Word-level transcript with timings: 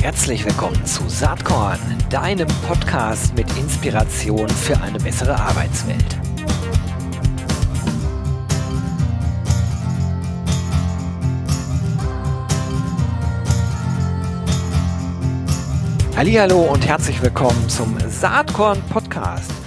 Herzlich 0.00 0.44
willkommen 0.44 0.84
zu 0.86 1.08
Saatkorn, 1.08 1.78
deinem 2.08 2.48
Podcast 2.66 3.34
mit 3.34 3.46
Inspiration 3.58 4.48
für 4.48 4.80
eine 4.80 4.98
bessere 4.98 5.38
Arbeitswelt. 5.38 6.18
Hallo 16.16 16.60
und 16.72 16.86
herzlich 16.86 17.20
willkommen 17.22 17.68
zum 17.68 17.98
Saatkorn 18.08 18.80
Podcast. 18.90 19.59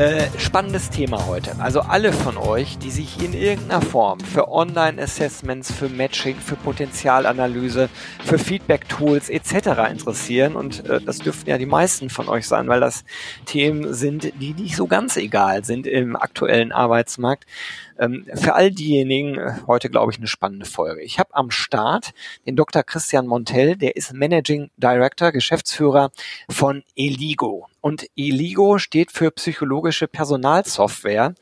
Äh, 0.00 0.30
spannendes 0.38 0.88
Thema 0.88 1.26
heute. 1.26 1.56
Also 1.58 1.82
alle 1.82 2.14
von 2.14 2.38
euch, 2.38 2.78
die 2.78 2.90
sich 2.90 3.22
in 3.22 3.34
irgendeiner 3.34 3.82
Form 3.82 4.18
für 4.18 4.50
Online-Assessments, 4.50 5.70
für 5.70 5.90
Matching, 5.90 6.36
für 6.36 6.56
Potenzialanalyse, 6.56 7.90
für 8.24 8.38
Feedback-Tools 8.38 9.28
etc. 9.28 9.90
interessieren, 9.90 10.56
und 10.56 10.86
äh, 10.88 11.02
das 11.02 11.18
dürften 11.18 11.50
ja 11.50 11.58
die 11.58 11.66
meisten 11.66 12.08
von 12.08 12.30
euch 12.30 12.48
sein, 12.48 12.66
weil 12.68 12.80
das 12.80 13.04
Themen 13.44 13.92
sind, 13.92 14.32
die 14.40 14.54
nicht 14.54 14.74
so 14.74 14.86
ganz 14.86 15.18
egal 15.18 15.66
sind 15.66 15.86
im 15.86 16.16
aktuellen 16.16 16.72
Arbeitsmarkt, 16.72 17.44
ähm, 18.00 18.26
für 18.34 18.54
all 18.54 18.70
diejenigen 18.70 19.38
äh, 19.38 19.52
heute, 19.66 19.90
glaube 19.90 20.10
ich, 20.10 20.18
eine 20.18 20.26
spannende 20.26 20.66
Folge. 20.66 21.02
Ich 21.02 21.18
habe 21.18 21.34
am 21.34 21.50
Start 21.50 22.12
den 22.46 22.56
Dr. 22.56 22.82
Christian 22.82 23.26
Montell, 23.26 23.76
der 23.76 23.94
ist 23.94 24.12
Managing 24.14 24.70
Director, 24.78 25.30
Geschäftsführer 25.30 26.10
von 26.48 26.82
Eligo. 26.96 27.68
Und 27.80 28.06
Eligo 28.16 28.78
steht 28.78 29.12
für 29.12 29.30
psychologische 29.30 30.08
Personalsoftware 30.08 31.34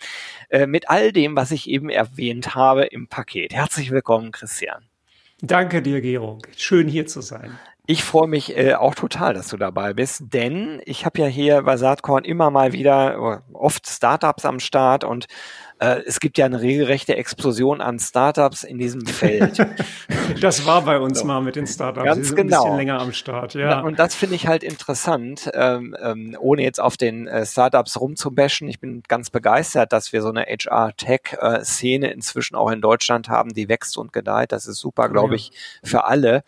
äh, 0.50 0.66
mit 0.66 0.90
all 0.90 1.12
dem, 1.12 1.36
was 1.36 1.52
ich 1.52 1.70
eben 1.70 1.88
erwähnt 1.88 2.54
habe 2.54 2.84
im 2.84 3.06
Paket. 3.06 3.54
Herzlich 3.54 3.90
willkommen, 3.90 4.32
Christian. 4.32 4.84
Danke 5.40 5.80
dir, 5.80 6.00
Gero. 6.00 6.38
Schön 6.56 6.88
hier 6.88 7.06
zu 7.06 7.20
sein. 7.20 7.56
Ich 7.90 8.04
freue 8.04 8.28
mich 8.28 8.54
äh, 8.54 8.74
auch 8.74 8.94
total, 8.94 9.32
dass 9.32 9.48
du 9.48 9.56
dabei 9.56 9.94
bist, 9.94 10.24
denn 10.34 10.82
ich 10.84 11.06
habe 11.06 11.22
ja 11.22 11.26
hier 11.26 11.62
bei 11.62 11.78
Saatkorn 11.78 12.22
immer 12.22 12.50
mal 12.50 12.74
wieder 12.74 13.42
oft 13.54 13.88
Startups 13.88 14.44
am 14.44 14.60
Start 14.60 15.04
und 15.04 15.26
äh, 15.78 16.02
es 16.06 16.20
gibt 16.20 16.36
ja 16.36 16.44
eine 16.44 16.60
regelrechte 16.60 17.16
Explosion 17.16 17.80
an 17.80 17.98
Startups 17.98 18.62
in 18.62 18.76
diesem 18.76 19.06
Feld. 19.06 19.66
das 20.42 20.66
war 20.66 20.82
bei 20.82 20.98
uns 20.98 21.20
so. 21.20 21.24
mal 21.24 21.40
mit 21.40 21.56
den 21.56 21.66
Startups. 21.66 22.04
Ganz 22.04 22.34
genau. 22.34 22.56
Ein 22.56 22.62
bisschen 22.64 22.76
länger 22.76 23.00
am 23.00 23.14
Start, 23.14 23.54
ja. 23.54 23.80
Und 23.80 23.98
das 23.98 24.14
finde 24.14 24.34
ich 24.34 24.46
halt 24.46 24.64
interessant, 24.64 25.50
ähm, 25.54 25.96
ähm, 25.98 26.36
ohne 26.38 26.64
jetzt 26.64 26.82
auf 26.82 26.98
den 26.98 27.26
äh, 27.26 27.46
Startups 27.46 27.98
rumzubashen. 27.98 28.68
Ich 28.68 28.80
bin 28.80 29.02
ganz 29.08 29.30
begeistert, 29.30 29.94
dass 29.94 30.12
wir 30.12 30.20
so 30.20 30.28
eine 30.28 30.42
HR-Tech-Szene 30.42 32.10
inzwischen 32.10 32.54
auch 32.54 32.70
in 32.70 32.82
Deutschland 32.82 33.30
haben, 33.30 33.54
die 33.54 33.70
wächst 33.70 33.96
und 33.96 34.12
gedeiht. 34.12 34.52
Das 34.52 34.66
ist 34.66 34.78
super, 34.78 35.08
glaube 35.08 35.36
ich, 35.36 35.52
für 35.82 36.04
alle 36.04 36.44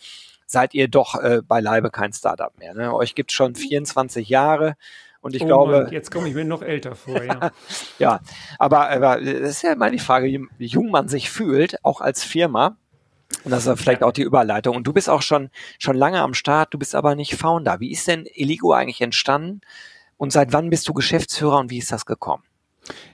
seid 0.50 0.74
ihr 0.74 0.88
doch 0.88 1.14
äh, 1.14 1.42
beileibe 1.46 1.90
kein 1.90 2.12
Startup 2.12 2.56
mehr. 2.58 2.74
Ne? 2.74 2.92
Euch 2.92 3.14
gibt 3.14 3.30
schon 3.30 3.54
24 3.54 4.28
Jahre. 4.28 4.76
Und 5.20 5.36
ich 5.36 5.42
oh 5.42 5.46
glaube. 5.46 5.82
Mann, 5.84 5.92
jetzt 5.92 6.10
komme 6.10 6.28
ich 6.28 6.34
mir 6.34 6.44
noch 6.44 6.62
älter 6.62 6.94
vor, 6.94 7.22
ja. 7.22 7.50
ja, 7.98 8.20
aber, 8.58 8.90
aber 8.90 9.20
das 9.20 9.50
ist 9.50 9.62
ja 9.62 9.72
immer 9.72 9.90
die 9.90 9.98
Frage, 9.98 10.26
wie 10.26 10.66
jung 10.66 10.90
man 10.90 11.08
sich 11.08 11.30
fühlt, 11.30 11.84
auch 11.84 12.00
als 12.00 12.24
Firma. 12.24 12.76
Und 13.44 13.52
das 13.52 13.66
ist 13.66 13.80
vielleicht 13.80 14.02
auch 14.02 14.12
die 14.12 14.22
Überleitung. 14.22 14.74
Und 14.76 14.86
du 14.86 14.92
bist 14.92 15.08
auch 15.08 15.22
schon, 15.22 15.50
schon 15.78 15.96
lange 15.96 16.20
am 16.20 16.34
Start, 16.34 16.74
du 16.74 16.78
bist 16.78 16.94
aber 16.94 17.14
nicht 17.14 17.36
Founder. 17.36 17.78
Wie 17.78 17.92
ist 17.92 18.08
denn 18.08 18.26
Eligo 18.26 18.72
eigentlich 18.72 19.02
entstanden? 19.02 19.60
Und 20.16 20.32
seit 20.32 20.52
wann 20.52 20.68
bist 20.68 20.88
du 20.88 20.94
Geschäftsführer 20.94 21.58
und 21.58 21.70
wie 21.70 21.78
ist 21.78 21.92
das 21.92 22.06
gekommen? 22.06 22.42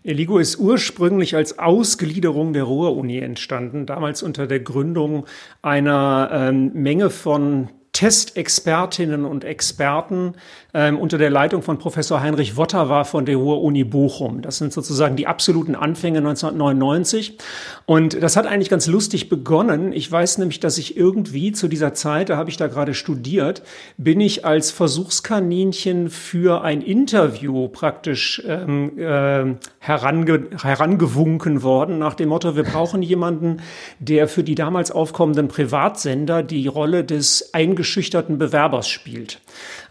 Eligo 0.02 0.38
ist 0.38 0.58
ursprünglich 0.58 1.34
als 1.34 1.58
Ausgliederung 1.58 2.52
der 2.52 2.64
Ruhr-Uni 2.64 3.18
entstanden, 3.18 3.86
damals 3.86 4.22
unter 4.22 4.46
der 4.46 4.60
Gründung 4.60 5.26
einer 5.62 6.30
ähm, 6.32 6.72
Menge 6.74 7.10
von 7.10 7.70
Testexpertinnen 7.96 9.24
und 9.24 9.42
Experten 9.42 10.34
ähm, 10.74 10.98
unter 10.98 11.16
der 11.16 11.30
Leitung 11.30 11.62
von 11.62 11.78
Professor 11.78 12.20
Heinrich 12.20 12.58
Wotter 12.58 12.90
war 12.90 13.06
von 13.06 13.24
der 13.24 13.36
Ruhr-Uni 13.36 13.84
Bochum. 13.84 14.42
Das 14.42 14.58
sind 14.58 14.74
sozusagen 14.74 15.16
die 15.16 15.26
absoluten 15.26 15.74
Anfänge 15.74 16.18
1999. 16.18 17.38
Und 17.86 18.22
das 18.22 18.36
hat 18.36 18.46
eigentlich 18.46 18.68
ganz 18.68 18.86
lustig 18.86 19.30
begonnen. 19.30 19.94
Ich 19.94 20.12
weiß 20.12 20.36
nämlich, 20.36 20.60
dass 20.60 20.76
ich 20.76 20.98
irgendwie 20.98 21.52
zu 21.52 21.68
dieser 21.68 21.94
Zeit, 21.94 22.28
da 22.28 22.36
habe 22.36 22.50
ich 22.50 22.58
da 22.58 22.66
gerade 22.66 22.92
studiert, 22.92 23.62
bin 23.96 24.20
ich 24.20 24.44
als 24.44 24.72
Versuchskaninchen 24.72 26.10
für 26.10 26.62
ein 26.62 26.82
Interview 26.82 27.68
praktisch 27.68 28.42
ähm, 28.46 28.98
äh, 28.98 29.54
herange 29.78 30.48
herangewunken 30.62 31.62
worden, 31.62 31.98
nach 31.98 32.12
dem 32.12 32.28
Motto, 32.28 32.56
wir 32.56 32.64
brauchen 32.64 33.00
jemanden, 33.00 33.62
der 34.00 34.28
für 34.28 34.42
die 34.44 34.54
damals 34.54 34.90
aufkommenden 34.90 35.48
Privatsender 35.48 36.42
die 36.42 36.66
Rolle 36.66 37.04
des 37.04 37.54
eingeschüchterten 37.86 38.38
Bewerbers 38.38 38.88
spielt. 38.88 39.40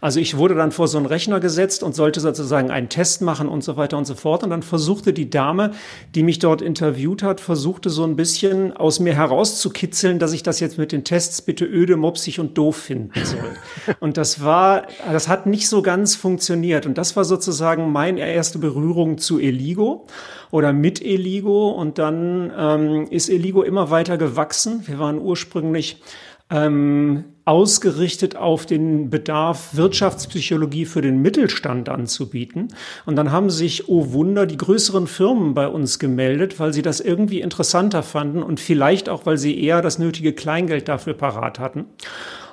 Also 0.00 0.20
ich 0.20 0.36
wurde 0.36 0.54
dann 0.54 0.70
vor 0.70 0.86
so 0.86 0.98
einen 0.98 1.06
Rechner 1.06 1.40
gesetzt 1.40 1.82
und 1.82 1.94
sollte 1.94 2.20
sozusagen 2.20 2.70
einen 2.70 2.88
Test 2.88 3.22
machen 3.22 3.48
und 3.48 3.64
so 3.64 3.76
weiter 3.76 3.96
und 3.96 4.04
so 4.04 4.14
fort. 4.14 4.44
Und 4.44 4.50
dann 4.50 4.62
versuchte 4.62 5.12
die 5.12 5.30
Dame, 5.30 5.72
die 6.14 6.22
mich 6.22 6.38
dort 6.38 6.60
interviewt 6.60 7.22
hat, 7.22 7.40
versuchte 7.40 7.88
so 7.88 8.04
ein 8.04 8.14
bisschen 8.14 8.76
aus 8.76 9.00
mir 9.00 9.14
herauszukitzeln, 9.14 10.18
dass 10.18 10.32
ich 10.32 10.42
das 10.42 10.60
jetzt 10.60 10.76
mit 10.78 10.92
den 10.92 11.04
Tests 11.04 11.40
bitte 11.40 11.64
öde, 11.64 11.96
mopsig 11.96 12.38
und 12.38 12.58
doof 12.58 12.76
finden 12.76 13.24
soll. 13.24 13.56
Und 14.00 14.16
das 14.16 14.42
war, 14.42 14.86
das 15.10 15.28
hat 15.28 15.46
nicht 15.46 15.68
so 15.68 15.80
ganz 15.80 16.16
funktioniert. 16.16 16.86
Und 16.86 16.98
das 16.98 17.16
war 17.16 17.24
sozusagen 17.24 17.92
meine 17.92 18.20
erste 18.20 18.58
Berührung 18.58 19.18
zu 19.18 19.38
Eligo 19.38 20.06
oder 20.50 20.72
mit 20.72 21.02
Eligo. 21.02 21.70
Und 21.70 21.98
dann 21.98 22.52
ähm, 22.56 23.06
ist 23.10 23.28
Eligo 23.28 23.62
immer 23.62 23.90
weiter 23.90 24.18
gewachsen. 24.18 24.82
Wir 24.86 24.98
waren 24.98 25.18
ursprünglich 25.18 26.02
ähm, 26.50 27.24
ausgerichtet 27.46 28.34
auf 28.36 28.66
den 28.66 29.08
Bedarf, 29.08 29.76
Wirtschaftspsychologie 29.76 30.84
für 30.84 31.00
den 31.00 31.22
Mittelstand 31.22 31.88
anzubieten. 31.88 32.68
Und 33.06 33.14
dann 33.14 33.30
haben 33.30 33.50
sich, 33.50 33.88
oh 33.88 34.12
Wunder, 34.12 34.46
die 34.46 34.56
größeren 34.56 35.06
Firmen 35.06 35.54
bei 35.54 35.68
uns 35.68 36.00
gemeldet, 36.00 36.58
weil 36.58 36.72
sie 36.72 36.82
das 36.82 37.00
irgendwie 37.00 37.40
interessanter 37.40 38.02
fanden 38.02 38.42
und 38.42 38.58
vielleicht 38.58 39.08
auch, 39.08 39.26
weil 39.26 39.38
sie 39.38 39.58
eher 39.62 39.80
das 39.80 40.00
nötige 40.00 40.32
Kleingeld 40.32 40.88
dafür 40.88 41.14
parat 41.14 41.60
hatten. 41.60 41.84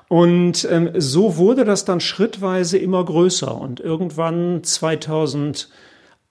Und 0.10 0.68
ähm, 0.70 0.92
so 0.96 1.38
wurde 1.38 1.66
das 1.66 1.86
dann 1.86 2.00
schrittweise 2.00 2.78
immer 2.78 3.04
größer. 3.04 3.60
Und 3.60 3.80
irgendwann 3.80 4.64
2000 4.64 5.70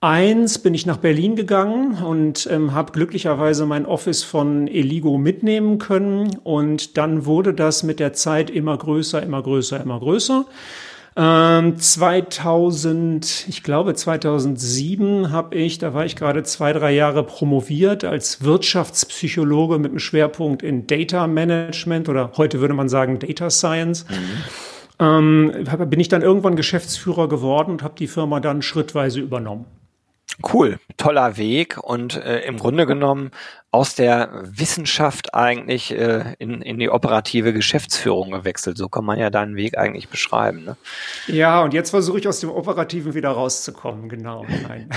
Eins 0.03 0.59
bin 0.59 0.73
ich 0.73 0.85
nach 0.85 0.97
Berlin 0.97 1.37
gegangen 1.37 1.93
und 2.03 2.45
ähm, 2.51 2.73
habe 2.73 2.91
glücklicherweise 2.91 3.65
mein 3.65 3.85
Office 3.85 4.21
von 4.21 4.67
Eligo 4.67 5.17
mitnehmen 5.17 5.77
können. 5.77 6.39
Und 6.43 6.97
dann 6.97 7.25
wurde 7.25 7.53
das 7.53 7.83
mit 7.83 8.01
der 8.01 8.11
Zeit 8.11 8.49
immer 8.49 8.77
größer, 8.77 9.23
immer 9.23 9.41
größer, 9.41 9.79
immer 9.79 10.01
größer. 10.01 10.45
Ähm, 11.15 11.77
2000, 11.77 13.45
ich 13.47 13.63
glaube 13.63 13.93
2007 13.93 15.31
habe 15.31 15.55
ich, 15.55 15.77
da 15.77 15.93
war 15.93 16.03
ich 16.03 16.17
gerade 16.17 16.43
zwei, 16.43 16.73
drei 16.73 16.91
Jahre 16.91 17.23
promoviert 17.23 18.03
als 18.03 18.43
Wirtschaftspsychologe 18.43 19.79
mit 19.79 19.91
einem 19.91 19.99
Schwerpunkt 19.99 20.63
in 20.63 20.85
Data 20.85 21.27
Management 21.27 22.09
oder 22.09 22.33
heute 22.35 22.59
würde 22.59 22.73
man 22.73 22.89
sagen 22.89 23.19
Data 23.19 23.49
Science. 23.49 24.05
Mhm. 24.09 25.53
Ähm, 25.53 25.89
bin 25.89 26.01
ich 26.01 26.09
dann 26.09 26.23
irgendwann 26.23 26.57
Geschäftsführer 26.57 27.29
geworden 27.29 27.71
und 27.71 27.83
habe 27.83 27.93
die 27.97 28.07
Firma 28.07 28.41
dann 28.41 28.61
schrittweise 28.61 29.21
übernommen. 29.21 29.63
Cool, 30.41 30.79
toller 30.97 31.37
Weg 31.37 31.77
und 31.77 32.15
äh, 32.15 32.39
im 32.41 32.57
Grunde 32.57 32.85
genommen 32.85 33.31
aus 33.73 33.95
der 33.95 34.29
Wissenschaft 34.43 35.33
eigentlich 35.33 35.91
äh, 35.97 36.35
in, 36.37 36.61
in 36.61 36.77
die 36.77 36.91
operative 36.91 37.53
Geschäftsführung 37.53 38.29
gewechselt. 38.29 38.77
So 38.77 38.87
kann 38.87 39.03
man 39.03 39.17
ja 39.17 39.31
deinen 39.31 39.55
Weg 39.55 39.79
eigentlich 39.79 40.09
beschreiben. 40.09 40.63
Ne? 40.63 40.77
Ja, 41.25 41.63
und 41.63 41.73
jetzt 41.73 41.89
versuche 41.89 42.19
ich 42.19 42.27
aus 42.27 42.39
dem 42.39 42.51
Operativen 42.51 43.15
wieder 43.15 43.31
rauszukommen, 43.31 44.09
genau. 44.09 44.45
Nein. 44.67 44.89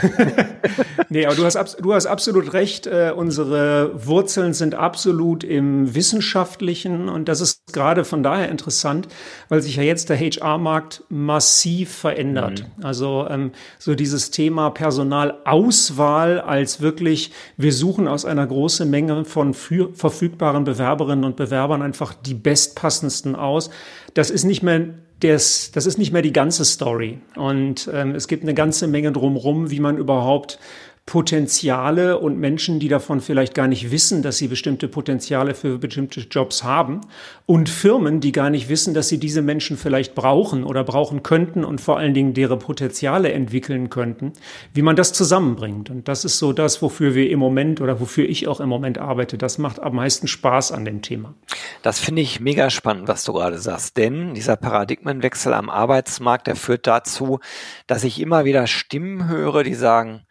nee, 1.09 1.25
aber 1.25 1.35
du 1.35 1.47
hast, 1.47 1.79
du 1.81 1.95
hast 1.95 2.05
absolut 2.05 2.53
recht. 2.53 2.87
Äh, 2.87 3.15
unsere 3.17 3.93
Wurzeln 4.07 4.53
sind 4.53 4.75
absolut 4.75 5.43
im 5.43 5.95
Wissenschaftlichen 5.95 7.09
und 7.09 7.31
das 7.31 7.41
ist 7.41 7.63
gerade 7.73 8.05
von 8.05 8.23
daher 8.23 8.51
interessant, 8.51 9.09
weil 9.49 9.63
sich 9.63 9.77
ja 9.77 9.85
jetzt 9.85 10.11
der 10.11 10.19
HR-Markt 10.19 11.03
massiv 11.09 11.95
verändert. 11.95 12.67
Mhm. 12.77 12.85
Also 12.85 13.27
ähm, 13.31 13.53
so 13.79 13.95
dieses 13.95 14.31
Thema 14.31 14.69
Personalauswahl 14.69 16.43
als 16.43 16.83
wirklich, 16.83 17.33
wir 17.57 17.73
suchen 17.73 18.07
aus 18.07 18.27
einer 18.27 18.47
großen 18.47 18.66
große 18.67 18.85
Menge 18.85 19.25
von 19.25 19.55
verfügbaren 19.55 20.65
Bewerberinnen 20.65 21.25
und 21.25 21.37
Bewerbern 21.37 21.83
einfach 21.83 22.15
die 22.15 22.35
bestpassendsten 22.35 23.37
aus. 23.37 23.71
Das 24.15 24.29
ist 24.29 24.43
nicht 24.43 24.65
mehr 24.65 24.89
das, 25.21 25.71
das 25.71 25.87
ist 25.87 25.99
nicht 25.99 26.13
mehr 26.13 26.21
die 26.21 26.33
ganze 26.33 26.65
Story. 26.65 27.21
Und 27.37 27.89
ähm, 27.95 28.17
es 28.17 28.27
gibt 28.27 28.43
eine 28.43 28.55
ganze 28.55 28.89
Menge 28.89 29.13
drumherum, 29.13 29.71
wie 29.71 29.79
man 29.79 29.99
überhaupt 29.99 30.59
Potenziale 31.07 32.19
und 32.19 32.37
Menschen, 32.37 32.81
die 32.81 32.89
davon 32.89 33.21
vielleicht 33.21 33.55
gar 33.55 33.69
nicht 33.69 33.93
wissen, 33.93 34.23
dass 34.23 34.39
sie 34.39 34.49
bestimmte 34.49 34.89
Potenziale 34.89 35.55
für 35.55 35.79
bestimmte 35.79 36.23
Jobs 36.23 36.65
haben 36.65 37.01
und 37.47 37.69
Firmen, 37.69 38.19
die 38.19 38.33
gar 38.33 38.51
nicht 38.51 38.69
wissen, 38.69 38.93
dass 38.93 39.09
sie 39.09 39.19
diese 39.19 39.41
Menschen 39.41 39.77
vielleicht 39.77 40.17
brauchen 40.17 40.65
oder 40.65 40.83
brauchen 40.83 41.23
könnten 41.23 41.65
und 41.65 41.81
vor 41.81 41.97
allen 41.97 42.13
Dingen 42.13 42.35
deren 42.35 42.59
Potenziale 42.59 43.31
entwickeln 43.31 43.89
könnten, 43.89 44.33
wie 44.75 44.83
man 44.83 44.97
das 44.97 45.13
zusammenbringt. 45.13 45.91
Und 45.91 46.09
das 46.09 46.25
ist 46.25 46.39
so 46.39 46.53
das, 46.53 46.83
wofür 46.83 47.15
wir 47.15 47.31
im 47.31 47.39
Moment 47.39 47.81
oder 47.81 48.01
wofür 48.01 48.29
ich 48.29 48.49
auch 48.49 48.59
im 48.59 48.69
Moment 48.69 48.99
arbeite. 48.99 49.39
Das 49.39 49.59
macht 49.59 49.81
am 49.81 49.95
meisten 49.95 50.27
Spaß 50.27 50.73
an 50.73 50.85
dem 50.85 51.03
Thema. 51.03 51.35
Das 51.83 52.01
finde 52.01 52.23
ich 52.23 52.41
mega 52.41 52.69
spannend, 52.69 53.07
was 53.07 53.23
du 53.23 53.33
gerade 53.33 53.59
sagst, 53.59 53.97
denn 53.97 54.35
dieser 54.35 54.57
Paradigmenwechsel 54.57 55.55
am 55.55 55.71
Arbeitsmarkt, 55.71 56.49
der 56.49 56.57
führt 56.57 56.89
dazu, 56.89 57.39
dass 57.87 58.03
ich 58.03 58.21
immer 58.21 58.45
wieder 58.45 58.67
Stimmen 58.67 59.29
höre, 59.29 59.63
die 59.63 59.75
sagen, 59.75 60.27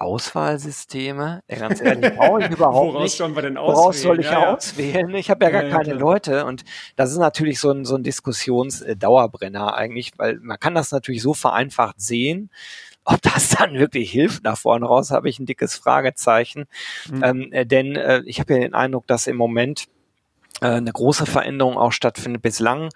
Auswahlsysteme, 0.00 1.42
ja, 1.48 1.58
ganz 1.58 1.80
ehrlich, 1.80 2.14
brauche 2.14 2.44
ich 2.44 2.50
überhaupt 2.50 2.94
Woraus 2.94 3.02
nicht. 3.02 3.16
Sollen 3.16 3.34
wir 3.34 3.42
denn 3.42 3.56
auswählen? 3.56 3.76
Woraus 3.76 4.00
soll 4.00 4.20
ich 4.20 4.26
ja, 4.26 4.54
auswählen? 4.54 5.14
Ich 5.16 5.28
habe 5.28 5.44
ja 5.44 5.50
gar 5.50 5.64
ja, 5.64 5.70
keine. 5.70 5.94
Leute 5.94 6.46
und 6.46 6.64
das 6.94 7.10
ist 7.10 7.18
natürlich 7.18 7.58
so 7.58 7.72
ein, 7.72 7.84
so 7.84 7.96
ein 7.96 8.04
Diskussionsdauerbrenner 8.04 9.74
eigentlich, 9.74 10.12
weil 10.16 10.38
man 10.40 10.60
kann 10.60 10.76
das 10.76 10.92
natürlich 10.92 11.20
so 11.20 11.34
vereinfacht 11.34 12.00
sehen. 12.00 12.50
Ob 13.04 13.20
das 13.22 13.50
dann 13.50 13.74
wirklich 13.74 14.12
hilft 14.12 14.44
nach 14.44 14.56
vorne 14.56 14.86
raus, 14.86 15.10
habe 15.10 15.28
ich 15.28 15.40
ein 15.40 15.46
dickes 15.46 15.74
Fragezeichen. 15.74 16.66
Mhm. 17.10 17.24
Ähm, 17.24 17.52
äh, 17.52 17.66
denn 17.66 17.96
äh, 17.96 18.22
ich 18.24 18.38
habe 18.38 18.54
ja 18.54 18.60
den 18.60 18.74
Eindruck, 18.74 19.08
dass 19.08 19.26
im 19.26 19.36
Moment 19.36 19.86
äh, 20.60 20.66
eine 20.66 20.92
große 20.92 21.26
Veränderung 21.26 21.76
auch 21.76 21.92
stattfindet. 21.92 22.42
Bislang 22.42 22.86
äh, 22.86 22.90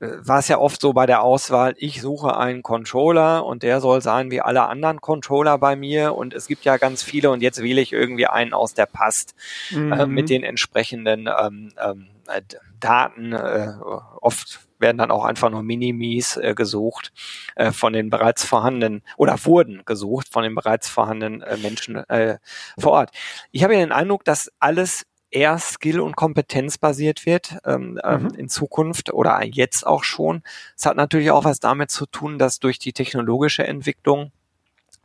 war 0.00 0.38
es 0.38 0.48
ja 0.48 0.58
oft 0.58 0.80
so 0.80 0.92
bei 0.92 1.06
der 1.06 1.22
Auswahl, 1.22 1.74
ich 1.76 2.00
suche 2.00 2.36
einen 2.36 2.62
Controller 2.62 3.44
und 3.44 3.62
der 3.62 3.80
soll 3.80 4.02
sein 4.02 4.30
wie 4.30 4.40
alle 4.40 4.66
anderen 4.66 5.00
Controller 5.00 5.58
bei 5.58 5.76
mir 5.76 6.14
und 6.14 6.34
es 6.34 6.46
gibt 6.46 6.64
ja 6.64 6.76
ganz 6.76 7.02
viele 7.02 7.30
und 7.30 7.42
jetzt 7.42 7.62
wähle 7.62 7.80
ich 7.80 7.92
irgendwie 7.92 8.26
einen 8.26 8.52
aus, 8.52 8.74
der 8.74 8.86
passt 8.86 9.34
mhm. 9.70 9.92
äh, 9.92 10.06
mit 10.06 10.30
den 10.30 10.42
entsprechenden 10.42 11.28
ähm, 11.28 11.72
ähm, 11.82 12.08
äh, 12.28 12.42
Daten. 12.80 13.32
Äh, 13.32 13.72
oft 14.20 14.60
werden 14.78 14.98
dann 14.98 15.10
auch 15.10 15.24
einfach 15.24 15.50
nur 15.50 15.62
Minimis 15.62 16.36
äh, 16.36 16.54
gesucht 16.54 17.12
äh, 17.54 17.72
von 17.72 17.92
den 17.92 18.10
bereits 18.10 18.44
vorhandenen 18.44 19.02
oder 19.16 19.42
wurden 19.44 19.82
gesucht 19.84 20.28
von 20.30 20.42
den 20.42 20.54
bereits 20.54 20.88
vorhandenen 20.88 21.42
äh, 21.42 21.56
Menschen 21.56 21.96
äh, 21.96 22.38
vor 22.78 22.92
Ort. 22.92 23.10
Ich 23.50 23.64
habe 23.64 23.74
ja 23.74 23.80
den 23.80 23.92
Eindruck, 23.92 24.24
dass 24.24 24.50
alles 24.58 25.06
eher 25.34 25.58
skill- 25.58 26.00
und 26.00 26.16
kompetenzbasiert 26.16 27.26
wird 27.26 27.56
ähm, 27.64 28.00
ähm, 28.04 28.22
mhm. 28.22 28.34
in 28.34 28.48
Zukunft 28.48 29.12
oder 29.12 29.44
jetzt 29.44 29.86
auch 29.86 30.04
schon. 30.04 30.42
Es 30.76 30.86
hat 30.86 30.96
natürlich 30.96 31.30
auch 31.30 31.44
was 31.44 31.60
damit 31.60 31.90
zu 31.90 32.06
tun, 32.06 32.38
dass 32.38 32.60
durch 32.60 32.78
die 32.78 32.92
technologische 32.92 33.66
Entwicklung 33.66 34.30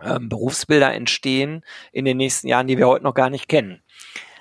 ähm, 0.02 0.30
Berufsbilder 0.30 0.94
entstehen 0.94 1.64
in 1.92 2.06
den 2.06 2.18
nächsten 2.18 2.48
Jahren, 2.48 2.68
die 2.68 2.78
wir 2.78 2.88
heute 2.88 3.04
noch 3.04 3.16
gar 3.16 3.30
nicht 3.30 3.50
kennen. 3.50 3.82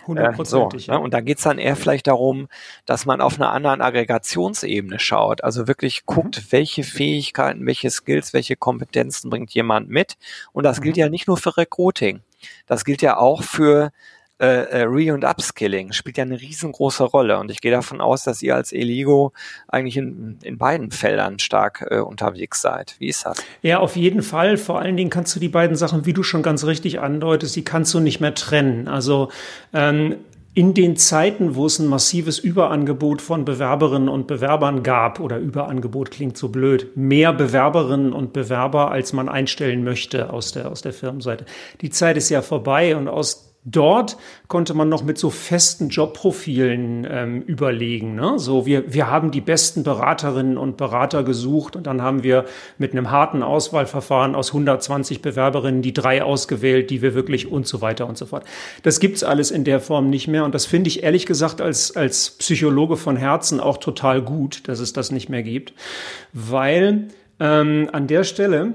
Hundertprozentig. 0.07 0.85
Äh, 0.85 0.87
so, 0.87 0.93
ne? 0.93 1.01
Und 1.01 1.15
da 1.15 1.21
geht's 1.21 1.43
dann 1.43 1.59
eher 1.59 1.77
vielleicht 1.77 2.07
darum, 2.07 2.49
dass 2.87 3.07
man 3.07 3.21
auf 3.21 3.37
einer 3.37 3.53
anderen 3.53 3.81
Aggregationsebene 3.81 4.99
schaut. 4.99 5.43
Also 5.43 5.69
wirklich 5.69 6.03
mhm. 6.03 6.15
guckt, 6.15 6.53
welche 6.53 6.83
Fähigkeiten, 6.83 7.67
welche 7.67 7.91
Skills, 7.91 8.33
welche 8.33 8.57
Kompetenzen 8.57 9.31
bringt 9.31 9.53
jemand 9.53 9.89
mit. 9.89 10.17
Und 10.53 10.65
das 10.65 10.79
mhm. 10.79 10.85
gilt 10.85 10.97
ja 10.99 11.09
nicht 11.09 11.29
nur 11.29 11.39
für 11.39 11.57
Recruiting. 11.57 12.21
Das 12.67 12.85
gilt 12.85 13.03
ja 13.03 13.17
auch 13.17 13.43
für 13.43 13.91
äh, 14.41 14.47
äh, 14.47 14.83
Re- 14.83 15.13
und 15.13 15.25
Upskilling 15.25 15.93
spielt 15.93 16.17
ja 16.17 16.25
eine 16.25 16.41
riesengroße 16.41 17.05
Rolle 17.05 17.39
und 17.39 17.51
ich 17.51 17.61
gehe 17.61 17.73
davon 17.73 18.01
aus, 18.01 18.23
dass 18.25 18.43
ihr 18.43 18.55
als 18.55 18.73
Eligo 18.73 19.33
eigentlich 19.67 19.97
in, 19.97 20.39
in 20.43 20.59
beiden 20.59 20.91
Feldern 20.93 21.39
stark 21.39 21.87
äh, 21.91 21.99
unterwegs 21.99 22.63
seid. 22.63 22.95
Wie 22.99 23.09
ist 23.09 23.27
das? 23.27 23.43
Ja, 23.63 23.81
auf 23.81 23.97
jeden 23.97 24.23
Fall. 24.23 24.57
Vor 24.57 24.79
allen 24.79 24.97
Dingen 24.97 25.11
kannst 25.11 25.35
du 25.35 25.41
die 25.41 25.49
beiden 25.49 25.77
Sachen, 25.77 26.07
wie 26.07 26.13
du 26.13 26.23
schon 26.23 26.43
ganz 26.43 26.65
richtig 26.65 27.01
andeutest, 27.01 27.57
die 27.57 27.65
kannst 27.65 27.93
du 27.95 28.01
nicht 28.01 28.21
mehr 28.21 28.35
trennen. 28.35 28.87
Also 28.87 29.31
ähm, 29.73 30.17
in 30.55 30.75
den 30.75 30.97
Zeiten, 30.97 31.55
wo 31.55 31.67
es 31.67 31.79
ein 31.79 31.87
massives 31.87 32.39
Überangebot 32.39 33.23
von 33.23 33.45
Bewerberinnen 33.45 34.09
und 34.09 34.27
Bewerbern 34.27 34.83
gab, 34.83 35.21
oder 35.21 35.39
Überangebot 35.39 36.11
klingt 36.11 36.37
so 36.37 36.49
blöd, 36.49 36.97
mehr 36.97 37.33
Bewerberinnen 37.33 38.13
und 38.13 38.33
Bewerber, 38.33 38.91
als 38.91 39.13
man 39.13 39.29
einstellen 39.29 39.85
möchte 39.85 40.33
aus 40.33 40.53
der, 40.53 40.71
aus 40.71 40.83
der 40.83 40.93
Firmenseite. 40.93 41.45
Die 41.81 41.91
Zeit 41.91 42.17
ist 42.17 42.29
ja 42.29 42.43
vorbei 42.43 42.97
und 42.97 43.07
aus 43.07 43.48
Dort 43.65 44.17
konnte 44.47 44.73
man 44.73 44.89
noch 44.89 45.03
mit 45.03 45.19
so 45.19 45.31
festen 45.31 45.89
Jobprofilen 45.89 47.07
ähm, 47.11 47.43
überlegen. 47.43 48.15
Ne? 48.15 48.39
So, 48.39 48.65
wir, 48.65 48.95
wir 48.95 49.11
haben 49.11 49.31
die 49.31 49.41
besten 49.41 49.83
Beraterinnen 49.83 50.57
und 50.57 50.77
Berater 50.77 51.23
gesucht 51.23 51.77
und 51.77 51.87
dann 51.87 52.01
haben 52.01 52.23
wir 52.23 52.45
mit 52.79 52.93
einem 52.93 53.11
harten 53.11 53.43
Auswahlverfahren 53.43 54.35
aus 54.35 54.51
120 54.51 55.23
Bewerberinnen 55.23 55.83
die 55.83 55.93
drei 55.93 56.23
ausgewählt, 56.23 56.89
die 56.91 57.03
wir 57.03 57.15
wirklich 57.15 57.51
und 57.51 57.67
so 57.67 57.81
weiter 57.81 58.07
und 58.07 58.17
so 58.17 58.27
fort. 58.27 58.45
Das 58.85 59.01
gibt's 59.01 59.25
alles 59.25 59.51
in 59.51 59.65
der 59.65 59.81
Form 59.81 60.09
nicht 60.09 60.29
mehr 60.29 60.45
und 60.45 60.55
das 60.55 60.65
finde 60.65 60.89
ich 60.89 61.03
ehrlich 61.03 61.27
gesagt 61.27 61.61
als, 61.61 61.95
als 61.95 62.31
Psychologe 62.31 62.97
von 62.97 63.17
Herzen 63.17 63.61
auch 63.61 63.79
total 63.79 64.23
gut, 64.23 64.69
dass 64.69 64.79
es 64.79 64.93
das 64.93 65.11
nicht 65.11 65.29
mehr 65.29 65.43
gibt, 65.43 65.75
weil 66.33 67.09
ähm, 67.41 67.91
an 67.93 68.07
der 68.07 68.25
Stelle 68.25 68.75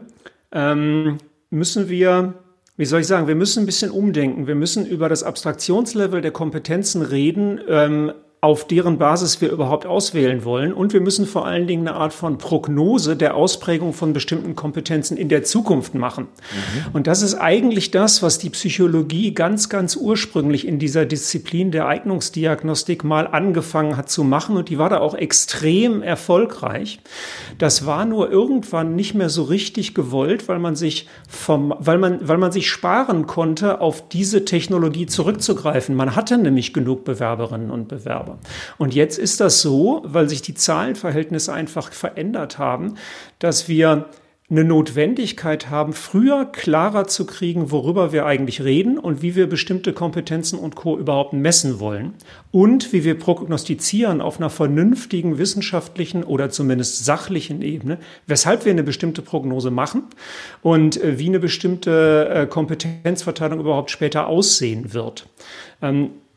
ähm, 0.51 1.17
müssen 1.49 1.89
wir 1.89 2.35
wie 2.75 2.85
soll 2.85 3.01
ich 3.01 3.07
sagen, 3.07 3.27
wir 3.27 3.35
müssen 3.35 3.63
ein 3.63 3.65
bisschen 3.67 3.91
umdenken. 3.91 4.47
Wir 4.47 4.55
müssen 4.55 4.85
über 4.85 5.07
das 5.07 5.23
Abstraktionslevel 5.23 6.21
der 6.21 6.31
Kompetenzen 6.31 7.03
reden, 7.03 7.59
ähm, 7.67 8.13
auf 8.43 8.67
deren 8.67 8.97
Basis 8.97 9.39
wir 9.39 9.49
überhaupt 9.49 9.85
auswählen 9.85 10.43
wollen. 10.43 10.73
Und 10.73 10.91
wir 10.91 10.99
müssen 10.99 11.25
vor 11.25 11.47
allen 11.47 11.65
Dingen 11.65 11.87
eine 11.87 11.95
Art 11.95 12.11
von 12.11 12.37
Prognose 12.37 13.15
der 13.15 13.37
Ausprägung 13.37 13.93
von 13.93 14.11
bestimmten 14.11 14.53
Kompetenzen 14.53 15.15
in 15.15 15.29
der 15.29 15.43
Zukunft 15.43 15.95
machen. 15.95 16.25
Mhm. 16.25 16.91
Und 16.91 17.07
das 17.07 17.21
ist 17.21 17.35
eigentlich 17.35 17.91
das, 17.91 18.21
was 18.21 18.39
die 18.39 18.49
Psychologie 18.49 19.33
ganz, 19.33 19.69
ganz 19.69 19.95
ursprünglich 19.95 20.67
in 20.67 20.77
dieser 20.77 21.05
Disziplin 21.05 21.71
der 21.71 21.87
Eignungsdiagnostik 21.87 23.05
mal 23.05 23.27
angefangen 23.27 23.95
hat 23.95 24.09
zu 24.09 24.25
machen. 24.25 24.57
Und 24.57 24.67
die 24.67 24.77
war 24.77 24.89
da 24.89 24.97
auch 24.97 25.15
extrem 25.15 26.03
erfolgreich. 26.03 26.99
Das 27.59 27.85
war 27.85 28.03
nur 28.03 28.29
irgendwann 28.29 28.93
nicht 28.93 29.13
mehr 29.13 29.29
so 29.29 29.43
richtig 29.43 29.95
gewollt, 29.95 30.49
weil 30.49 30.59
man 30.59 30.75
sich 30.75 31.07
vom, 31.29 31.73
weil 31.79 31.97
man, 31.97 32.27
weil 32.27 32.39
man 32.39 32.51
sich 32.51 32.69
sparen 32.69 33.25
konnte, 33.25 33.79
auf 33.79 34.09
diese 34.09 34.43
Technologie 34.43 35.05
zurückzugreifen. 35.05 35.95
Man 35.95 36.17
hatte 36.17 36.37
nämlich 36.37 36.73
genug 36.73 37.05
Bewerberinnen 37.05 37.71
und 37.71 37.87
Bewerber. 37.87 38.32
Und 38.77 38.93
jetzt 38.93 39.17
ist 39.17 39.39
das 39.39 39.61
so, 39.61 40.01
weil 40.05 40.29
sich 40.29 40.41
die 40.41 40.53
Zahlenverhältnisse 40.53 41.53
einfach 41.53 41.91
verändert 41.91 42.57
haben, 42.57 42.95
dass 43.39 43.67
wir 43.67 44.09
eine 44.49 44.63
Notwendigkeit 44.65 45.69
haben, 45.69 45.93
früher 45.93 46.45
klarer 46.45 47.07
zu 47.07 47.25
kriegen, 47.25 47.71
worüber 47.71 48.11
wir 48.11 48.25
eigentlich 48.25 48.61
reden 48.63 48.99
und 48.99 49.21
wie 49.21 49.35
wir 49.35 49.47
bestimmte 49.47 49.93
Kompetenzen 49.93 50.59
und 50.59 50.75
Co. 50.75 50.97
überhaupt 50.97 51.33
messen 51.33 51.79
wollen 51.79 52.13
und 52.51 52.93
wie 52.93 53.03
wir 53.03 53.17
prognostizieren 53.17 54.21
auf 54.21 54.37
einer 54.37 54.49
vernünftigen 54.49 55.37
wissenschaftlichen 55.37 56.23
oder 56.23 56.49
zumindest 56.49 57.03
sachlichen 57.03 57.61
Ebene, 57.61 57.97
weshalb 58.27 58.65
wir 58.65 58.71
eine 58.71 58.83
bestimmte 58.83 59.21
Prognose 59.21 59.71
machen 59.71 60.03
und 60.61 61.01
äh, 61.01 61.17
wie 61.17 61.29
eine 61.29 61.39
bestimmte 61.39 62.29
äh, 62.29 62.45
Kompetenzverteilung 62.45 63.59
überhaupt 63.59 63.91
später 63.91 64.27
aussehen 64.27 64.93
wird. 64.93 65.25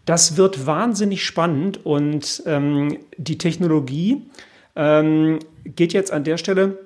Das 0.07 0.37
wird 0.37 0.67
wahnsinnig 0.67 1.25
spannend 1.25 1.85
und 1.85 2.43
ähm, 2.47 2.99
die 3.19 3.39
Technologie 3.39 4.23
ähm, 4.77 5.41
geht 5.65 5.93
jetzt 5.93 6.13
an 6.13 6.25
der 6.25 6.39
Stelle 6.39 6.79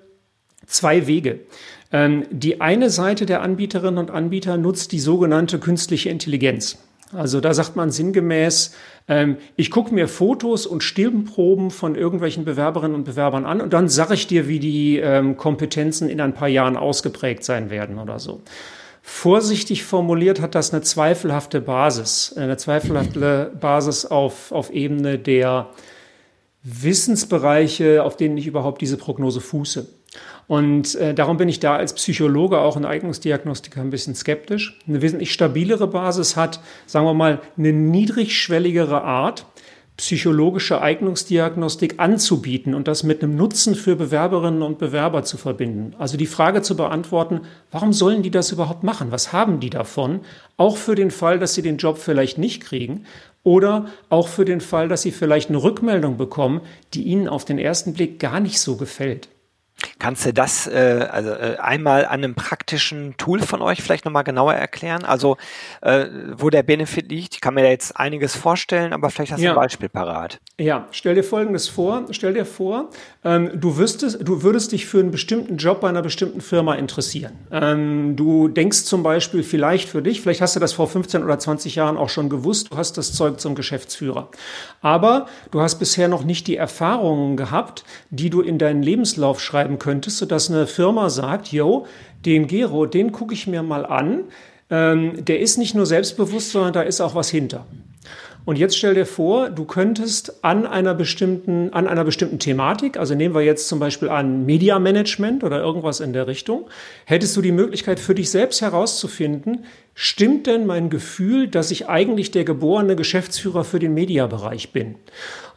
zwei 0.67 1.07
Wege. 1.07 1.41
Ähm, 1.93 2.25
die 2.31 2.63
eine 2.63 2.89
Seite 2.89 3.27
der 3.27 3.43
Anbieterinnen 3.43 3.99
und 3.99 4.11
Anbieter 4.11 4.57
nutzt 4.57 4.93
die 4.93 5.01
sogenannte 5.01 5.59
künstliche 5.59 6.09
Intelligenz. 6.09 6.79
Also 7.13 7.41
da 7.41 7.53
sagt 7.53 7.77
man 7.77 7.91
sinngemäß, 7.91 8.75
ähm, 9.09 9.37
ich 9.57 9.71
gucke 9.71 9.93
mir 9.93 10.09
Fotos 10.09 10.67
und 10.67 10.83
Stirnproben 10.83 11.71
von 11.71 11.97
irgendwelchen 11.97 12.45
Bewerberinnen 12.45 12.95
und 12.95 13.05
Bewerbern 13.05 13.45
an 13.45 13.61
und 13.61 13.73
dann 13.73 13.89
sage 13.89 14.15
ich 14.15 14.29
dir, 14.29 14.49
wie 14.49 14.61
die 14.61 14.99
ähm, 14.99 15.37
Kompetenzen 15.37 16.09
in 16.09 16.21
ein 16.21 16.33
paar 16.33 16.49
Jahren 16.49 16.77
ausgeprägt 16.77 17.45
sein 17.45 17.69
werden 17.69 17.99
oder 17.99 18.19
so. 18.19 18.41
Vorsichtig 19.13 19.83
formuliert 19.83 20.41
hat 20.41 20.55
das 20.55 20.73
eine 20.73 20.83
zweifelhafte 20.83 21.61
Basis, 21.61 22.33
eine 22.39 22.57
zweifelhafte 22.57 23.53
Basis 23.61 24.07
auf, 24.07 24.51
auf 24.53 24.71
Ebene 24.71 25.19
der 25.19 25.71
Wissensbereiche, 26.63 28.05
auf 28.05 28.17
denen 28.17 28.39
ich 28.39 28.47
überhaupt 28.47 28.81
diese 28.81 28.97
Prognose 28.97 29.41
fuße. 29.41 29.89
Und 30.47 30.95
äh, 30.95 31.13
darum 31.13 31.37
bin 31.37 31.49
ich 31.49 31.59
da 31.61 31.77
als 31.77 31.93
Psychologe, 31.95 32.61
auch 32.61 32.77
ein 32.77 32.87
Eignungsdiagnostiker, 32.87 33.81
ein 33.81 33.91
bisschen 33.91 34.15
skeptisch. 34.15 34.79
Eine 34.87 35.03
wesentlich 35.03 35.33
stabilere 35.33 35.89
Basis 35.89 36.37
hat, 36.37 36.61
sagen 36.87 37.05
wir 37.05 37.13
mal, 37.13 37.41
eine 37.59 37.73
niedrigschwelligere 37.73 39.03
Art, 39.03 39.45
psychologische 40.01 40.81
Eignungsdiagnostik 40.81 41.97
anzubieten 41.99 42.75
und 42.75 42.89
das 42.89 43.03
mit 43.03 43.23
einem 43.23 43.37
Nutzen 43.37 43.75
für 43.75 43.97
Bewerberinnen 43.97 44.63
und 44.63 44.79
Bewerber 44.79 45.25
zu 45.25 45.37
verbinden. 45.37 45.95
Also 45.99 46.17
die 46.17 46.27
Frage 46.27 46.63
zu 46.63 46.75
beantworten, 46.75 47.43
warum 47.71 47.93
sollen 47.93 48.23
die 48.23 48.31
das 48.31 48.51
überhaupt 48.51 48.83
machen? 48.83 49.11
Was 49.11 49.35
haben 49.35 49.61
die 49.61 49.69
davon? 49.69 50.21
Auch 50.57 50.79
für 50.79 50.95
den 50.95 51.11
Fall, 51.11 51.39
dass 51.39 51.53
sie 51.53 51.61
den 51.61 51.77
Job 51.77 51.99
vielleicht 51.99 52.39
nicht 52.39 52.63
kriegen 52.63 53.05
oder 53.43 53.89
auch 54.09 54.29
für 54.29 54.47
den 54.47 54.63
Fall, 54.63 54.89
dass 54.89 55.03
sie 55.03 55.13
vielleicht 55.13 55.51
eine 55.51 55.63
Rückmeldung 55.63 56.17
bekommen, 56.17 56.63
die 56.95 57.03
ihnen 57.03 57.29
auf 57.29 57.45
den 57.45 57.59
ersten 57.59 57.93
Blick 57.93 58.19
gar 58.19 58.41
nicht 58.41 58.59
so 58.59 58.77
gefällt. 58.77 59.29
Kannst 59.99 60.27
du 60.27 60.33
das 60.33 60.67
äh, 60.67 61.07
also 61.11 61.31
äh, 61.31 61.57
einmal 61.61 62.05
an 62.05 62.25
einem 62.25 62.35
praktischen 62.35 63.17
Tool 63.17 63.41
von 63.41 63.63
euch 63.63 63.83
vielleicht 63.83 64.05
nochmal 64.05 64.25
genauer 64.25 64.55
erklären? 64.55 65.05
Also 65.05 65.37
äh, 65.83 66.07
wo 66.35 66.51
der 66.51 66.63
Benefit 66.63 67.11
liegt? 67.11 67.35
Ich 67.35 67.41
kann 67.41 67.55
mir 67.55 67.63
da 67.63 67.69
jetzt 67.69 67.97
einiges 67.97 68.35
vorstellen, 68.35 68.93
aber 68.93 69.11
vielleicht 69.11 69.33
hast 69.33 69.41
du 69.41 69.45
ja. 69.45 69.53
ein 69.53 69.57
Beispiel 69.57 69.89
parat. 69.89 70.41
Ja, 70.59 70.89
stell 70.91 71.15
dir 71.15 71.23
Folgendes 71.23 71.69
vor. 71.69 72.05
Stell 72.11 72.35
dir 72.35 72.45
vor, 72.45 72.91
ähm, 73.25 73.51
du, 73.55 73.77
wüsstest, 73.77 74.27
du 74.27 74.43
würdest 74.43 74.73
dich 74.73 74.87
für 74.87 74.99
einen 74.99 75.11
bestimmten 75.11 75.57
Job 75.57 75.81
bei 75.81 75.89
einer 75.89 76.03
bestimmten 76.03 76.41
Firma 76.41 76.75
interessieren. 76.75 77.33
Ähm, 77.53 78.17
du 78.17 78.49
denkst 78.49 78.85
zum 78.85 79.03
Beispiel 79.03 79.43
vielleicht 79.43 79.89
für 79.89 80.03
dich, 80.03 80.21
vielleicht 80.21 80.41
hast 80.41 80.57
du 80.57 80.61
das 80.61 80.73
vor 80.73 80.89
15 80.89 81.23
oder 81.23 81.39
20 81.39 81.75
Jahren 81.75 81.97
auch 81.97 82.09
schon 82.09 82.29
gewusst, 82.29 82.73
du 82.73 82.77
hast 82.77 82.99
das 82.99 83.13
Zeug 83.13 83.41
zum 83.41 83.55
Geschäftsführer. 83.55 84.29
Aber 84.83 85.27
du 85.51 85.61
hast 85.61 85.79
bisher 85.79 86.09
noch 86.09 86.25
nicht 86.25 86.47
die 86.47 86.57
Erfahrungen 86.57 87.37
gehabt, 87.37 87.85
die 88.11 88.31
du 88.31 88.41
in 88.41 88.59
deinen 88.59 88.83
Lebenslauf 88.83 89.41
schreibst 89.41 89.61
schreiben 89.71 89.79
könntest, 89.79 90.19
sodass 90.19 90.51
eine 90.51 90.67
Firma 90.67 91.11
sagt, 91.11 91.53
yo, 91.53 91.87
den 92.25 92.47
Gero, 92.47 92.87
den 92.87 93.13
gucke 93.13 93.35
ich 93.35 93.47
mir 93.47 93.63
mal 93.63 93.87
an. 93.87 94.25
Ähm, 94.71 95.25
der 95.25 95.41
ist 95.41 95.59
nicht 95.59 95.75
nur 95.75 95.87
selbstbewusst, 95.87 96.51
sondern 96.51 96.73
da 96.73 96.83
ist 96.83 97.01
auch 97.01 97.15
was 97.15 97.31
hinter. 97.31 97.67
Und 98.47 98.57
jetzt 98.57 98.77
stell 98.77 98.95
dir 98.95 99.07
vor, 99.07 99.51
du 99.51 99.65
könntest 99.65 100.43
an 100.43 100.67
einer 100.67 100.95
bestimmten, 100.95 101.73
an 101.73 101.87
einer 101.87 102.05
bestimmten 102.05 102.39
Thematik, 102.39 102.97
also 102.97 103.15
nehmen 103.15 103.35
wir 103.35 103.43
jetzt 103.43 103.69
zum 103.69 103.79
Beispiel 103.79 104.09
an 104.09 104.47
Media 104.47 104.79
Management 104.79 105.45
oder 105.45 105.61
irgendwas 105.61 106.01
in 106.01 106.13
der 106.13 106.27
Richtung, 106.27 106.67
hättest 107.05 107.37
du 107.37 107.43
die 107.43 107.53
Möglichkeit 107.53 108.01
für 108.01 108.15
dich 108.15 108.31
selbst 108.31 108.63
herauszufinden, 108.63 109.65
stimmt 110.03 110.47
denn 110.47 110.65
mein 110.65 110.89
Gefühl, 110.89 111.47
dass 111.47 111.71
ich 111.71 111.91
eigentlich 111.91 112.31
der 112.31 112.45
geborene 112.45 112.97
Geschäftsführer 112.97 113.65
für 113.65 113.79
den 113.79 113.93
Mediabereich 113.93 114.73
bin? 114.73 114.95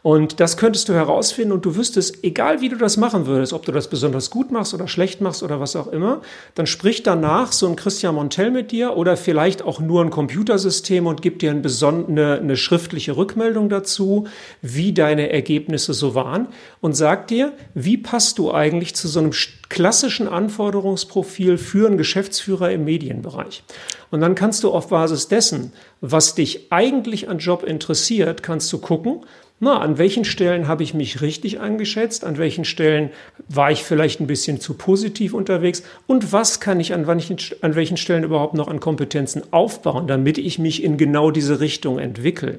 Und 0.02 0.38
das 0.38 0.58
könntest 0.58 0.90
du 0.90 0.92
herausfinden 0.92 1.52
und 1.52 1.64
du 1.64 1.76
wüsstest, 1.76 2.22
egal 2.22 2.60
wie 2.60 2.68
du 2.68 2.76
das 2.76 2.98
machen 2.98 3.24
würdest, 3.24 3.54
ob 3.54 3.64
du 3.64 3.72
das 3.72 3.88
besonders 3.88 4.28
gut 4.28 4.52
machst 4.52 4.74
oder 4.74 4.86
schlecht 4.86 5.22
machst 5.22 5.42
oder 5.42 5.60
was 5.60 5.76
auch 5.76 5.86
immer, 5.86 6.20
dann 6.56 6.66
spricht 6.66 7.06
danach 7.06 7.52
so 7.52 7.66
ein 7.66 7.74
Christian 7.74 8.16
Montel 8.16 8.50
mit 8.50 8.70
dir 8.70 8.98
oder 8.98 9.16
vielleicht 9.16 9.62
auch 9.62 9.80
nur 9.80 10.02
ein 10.02 10.10
Computersystem 10.10 11.06
und 11.06 11.22
gibt 11.22 11.40
dir 11.40 11.52
ein 11.52 11.64
eine, 11.64 12.34
eine 12.34 12.58
schriftliche 12.58 13.16
Rückmeldung 13.16 13.70
dazu, 13.70 14.26
wie 14.60 14.92
deine 14.92 15.30
Ergebnisse 15.30 15.94
so 15.94 16.14
waren 16.14 16.48
und 16.82 16.92
sagt 16.92 17.30
dir, 17.30 17.54
wie 17.72 17.96
passt 17.96 18.36
du 18.36 18.52
eigentlich 18.52 18.94
zu 18.94 19.08
so 19.08 19.20
einem 19.20 19.32
klassischen 19.68 20.28
Anforderungsprofil 20.28 21.58
für 21.58 21.86
einen 21.86 21.98
Geschäftsführer 21.98 22.70
im 22.70 22.84
Medienbereich. 22.84 23.62
Und 24.10 24.20
dann 24.20 24.34
kannst 24.34 24.62
du 24.62 24.70
auf 24.70 24.88
Basis 24.88 25.28
dessen, 25.28 25.72
was 26.00 26.34
dich 26.34 26.70
eigentlich 26.70 27.28
an 27.28 27.38
Job 27.38 27.62
interessiert, 27.62 28.42
kannst 28.42 28.72
du 28.72 28.78
gucken, 28.78 29.24
na, 29.60 29.78
an 29.78 29.98
welchen 29.98 30.24
Stellen 30.24 30.66
habe 30.66 30.82
ich 30.82 30.94
mich 30.94 31.22
richtig 31.22 31.60
eingeschätzt? 31.60 32.24
An 32.24 32.38
welchen 32.38 32.64
Stellen 32.64 33.10
war 33.48 33.70
ich 33.70 33.84
vielleicht 33.84 34.20
ein 34.20 34.26
bisschen 34.26 34.60
zu 34.60 34.74
positiv 34.74 35.32
unterwegs? 35.32 35.84
Und 36.06 36.32
was 36.32 36.58
kann 36.60 36.80
ich 36.80 36.92
an, 36.92 37.06
welchen, 37.06 37.36
an 37.60 37.74
welchen 37.74 37.96
Stellen 37.96 38.24
überhaupt 38.24 38.54
noch 38.54 38.68
an 38.68 38.80
Kompetenzen 38.80 39.42
aufbauen, 39.52 40.06
damit 40.06 40.38
ich 40.38 40.58
mich 40.58 40.82
in 40.82 40.96
genau 40.98 41.30
diese 41.30 41.60
Richtung 41.60 41.98
entwickle? 41.98 42.58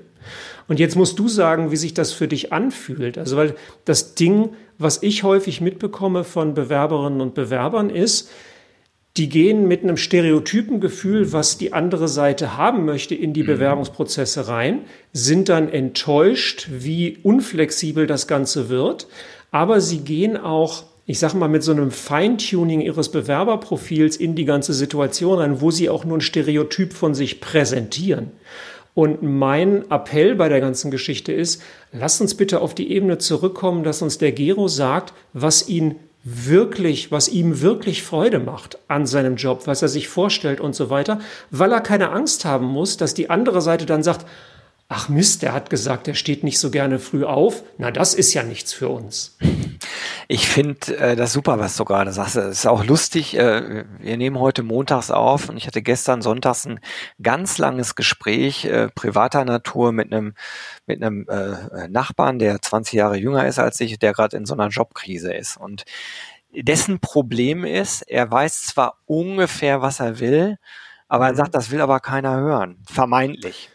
Und 0.67 0.79
jetzt 0.79 0.95
musst 0.95 1.19
du 1.19 1.27
sagen, 1.27 1.69
wie 1.69 1.75
sich 1.75 1.93
das 1.93 2.11
für 2.11 2.27
dich 2.27 2.53
anfühlt. 2.53 3.17
Also, 3.17 3.37
weil 3.37 3.55
das 3.83 4.15
Ding, 4.15 4.55
was 4.77 5.03
ich 5.03 5.23
häufig 5.23 5.61
mitbekomme 5.61 6.23
von 6.23 6.53
Bewerberinnen 6.53 7.21
und 7.21 7.35
Bewerbern 7.35 7.89
ist, 7.89 8.29
die 9.17 9.29
gehen 9.29 9.67
mit 9.67 9.83
einem 9.83 9.95
stereotypen 9.95 10.81
Gefühl, 10.81 11.31
was 11.31 11.57
die 11.57 11.71
andere 11.71 12.07
Seite 12.07 12.57
haben 12.57 12.85
möchte, 12.85 13.15
in 13.15 13.33
die 13.33 13.43
mhm. 13.43 13.47
Bewerbungsprozesse 13.47 14.47
rein, 14.47 14.81
sind 15.13 15.47
dann 15.49 15.69
enttäuscht, 15.69 16.67
wie 16.71 17.17
unflexibel 17.23 18.07
das 18.07 18.27
Ganze 18.27 18.67
wird. 18.67 19.07
Aber 19.51 19.79
sie 19.79 19.99
gehen 19.99 20.35
auch, 20.35 20.83
ich 21.05 21.19
sage 21.19 21.37
mal, 21.37 21.47
mit 21.47 21.63
so 21.63 21.71
einem 21.71 21.91
Feintuning 21.91 22.81
ihres 22.81 23.09
Bewerberprofils 23.09 24.17
in 24.17 24.35
die 24.35 24.45
ganze 24.45 24.73
Situation 24.73 25.39
rein, 25.39 25.61
wo 25.61 25.71
sie 25.71 25.89
auch 25.89 26.03
nur 26.03 26.17
ein 26.17 26.21
Stereotyp 26.21 26.91
von 26.91 27.15
sich 27.15 27.39
präsentieren. 27.39 28.31
Und 28.95 29.21
mein 29.21 29.89
Appell 29.91 30.35
bei 30.35 30.49
der 30.49 30.61
ganzen 30.61 30.89
Geschichte 30.91 31.31
ist, 31.31 31.61
lasst 31.91 32.21
uns 32.21 32.35
bitte 32.35 32.61
auf 32.61 32.73
die 32.73 32.91
Ebene 32.91 33.17
zurückkommen, 33.17 33.83
dass 33.83 34.01
uns 34.01 34.17
der 34.17 34.31
Gero 34.31 34.67
sagt, 34.67 35.13
was 35.33 35.69
ihn 35.69 35.95
wirklich, 36.25 37.11
was 37.11 37.27
ihm 37.27 37.61
wirklich 37.61 38.01
Freude 38.01 38.39
macht 38.39 38.79
an 38.87 39.05
seinem 39.05 39.35
Job, 39.35 39.67
was 39.67 39.83
er 39.83 39.87
sich 39.87 40.09
vorstellt 40.09 40.59
und 40.59 40.73
so 40.73 40.89
weiter, 40.89 41.19
weil 41.51 41.71
er 41.71 41.81
keine 41.81 42.09
Angst 42.09 42.45
haben 42.45 42.65
muss, 42.65 42.97
dass 42.97 43.13
die 43.13 43.29
andere 43.29 43.61
Seite 43.61 43.85
dann 43.85 44.01
sagt, 44.01 44.25
ach 44.87 45.09
Mist, 45.09 45.41
der 45.41 45.53
hat 45.53 45.69
gesagt, 45.69 46.07
er 46.07 46.13
steht 46.13 46.43
nicht 46.43 46.59
so 46.59 46.69
gerne 46.69 46.99
früh 46.99 47.25
auf. 47.25 47.63
Na, 47.77 47.91
das 47.91 48.13
ist 48.13 48.33
ja 48.33 48.43
nichts 48.43 48.73
für 48.73 48.89
uns. 48.89 49.37
Ich 50.27 50.47
finde 50.47 50.97
äh, 50.97 51.15
das 51.15 51.33
super, 51.33 51.59
was 51.59 51.75
du 51.75 51.85
gerade 51.85 52.11
sagst. 52.11 52.35
Es 52.35 52.59
ist 52.59 52.65
auch 52.67 52.83
lustig. 52.83 53.37
Äh, 53.37 53.85
wir 53.99 54.17
nehmen 54.17 54.39
heute 54.39 54.63
montags 54.63 55.11
auf 55.11 55.49
und 55.49 55.57
ich 55.57 55.67
hatte 55.67 55.81
gestern 55.81 56.21
sonntags 56.21 56.65
ein 56.65 56.79
ganz 57.21 57.57
langes 57.57 57.95
Gespräch 57.95 58.65
äh, 58.65 58.89
privater 58.89 59.43
Natur 59.45 59.91
mit 59.91 60.11
einem 60.11 60.33
mit 60.85 61.01
einem 61.01 61.27
äh, 61.27 61.87
Nachbarn, 61.87 62.39
der 62.39 62.61
20 62.61 62.93
Jahre 62.93 63.17
jünger 63.17 63.47
ist 63.47 63.59
als 63.59 63.79
ich, 63.79 63.99
der 63.99 64.13
gerade 64.13 64.37
in 64.37 64.45
so 64.45 64.53
einer 64.53 64.69
Jobkrise 64.69 65.33
ist 65.33 65.57
und 65.57 65.83
dessen 66.51 66.99
Problem 66.99 67.65
ist, 67.65 68.01
er 68.03 68.31
weiß 68.31 68.63
zwar 68.63 68.99
ungefähr, 69.05 69.81
was 69.81 69.99
er 69.99 70.19
will, 70.19 70.57
aber 71.07 71.27
er 71.27 71.33
mhm. 71.33 71.37
sagt, 71.37 71.55
das 71.55 71.71
will 71.71 71.81
aber 71.81 71.99
keiner 71.99 72.37
hören. 72.37 72.77
Vermeintlich. 72.87 73.69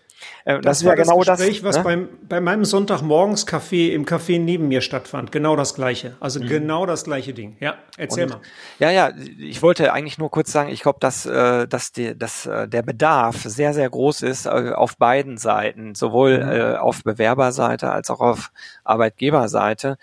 Äh, 0.44 0.60
das, 0.60 0.78
das 0.80 0.84
war 0.84 0.96
genau 0.96 1.22
das 1.22 1.38
Gespräch, 1.38 1.62
das, 1.62 1.64
was 1.64 1.76
ne? 1.78 1.82
beim, 1.82 2.08
bei 2.28 2.40
meinem 2.40 2.64
Sonntagmorgens 2.64 3.46
Café 3.46 3.92
im 3.92 4.04
Café 4.04 4.38
neben 4.38 4.68
mir 4.68 4.80
stattfand. 4.80 5.32
Genau 5.32 5.56
das 5.56 5.74
gleiche. 5.74 6.16
Also 6.20 6.40
mhm. 6.40 6.48
genau 6.48 6.86
das 6.86 7.04
gleiche 7.04 7.34
Ding. 7.34 7.56
Ja, 7.60 7.76
erzähl 7.96 8.24
Und, 8.24 8.30
mal. 8.30 8.40
Ja, 8.78 8.90
ja, 8.90 9.10
ich 9.38 9.62
wollte 9.62 9.92
eigentlich 9.92 10.18
nur 10.18 10.30
kurz 10.30 10.52
sagen, 10.52 10.70
ich 10.70 10.82
glaube, 10.82 10.98
dass, 11.00 11.26
äh, 11.26 11.66
dass, 11.66 11.92
die, 11.92 12.16
dass 12.16 12.46
äh, 12.46 12.68
der 12.68 12.82
Bedarf 12.82 13.42
sehr, 13.42 13.74
sehr 13.74 13.88
groß 13.88 14.22
ist 14.22 14.46
äh, 14.46 14.72
auf 14.74 14.96
beiden 14.96 15.38
Seiten, 15.38 15.94
sowohl 15.94 16.44
mhm. 16.44 16.50
äh, 16.50 16.76
auf 16.76 17.02
Bewerberseite 17.02 17.90
als 17.90 18.10
auch 18.10 18.20
auf 18.20 18.50
Arbeitgeberseite 18.84 19.98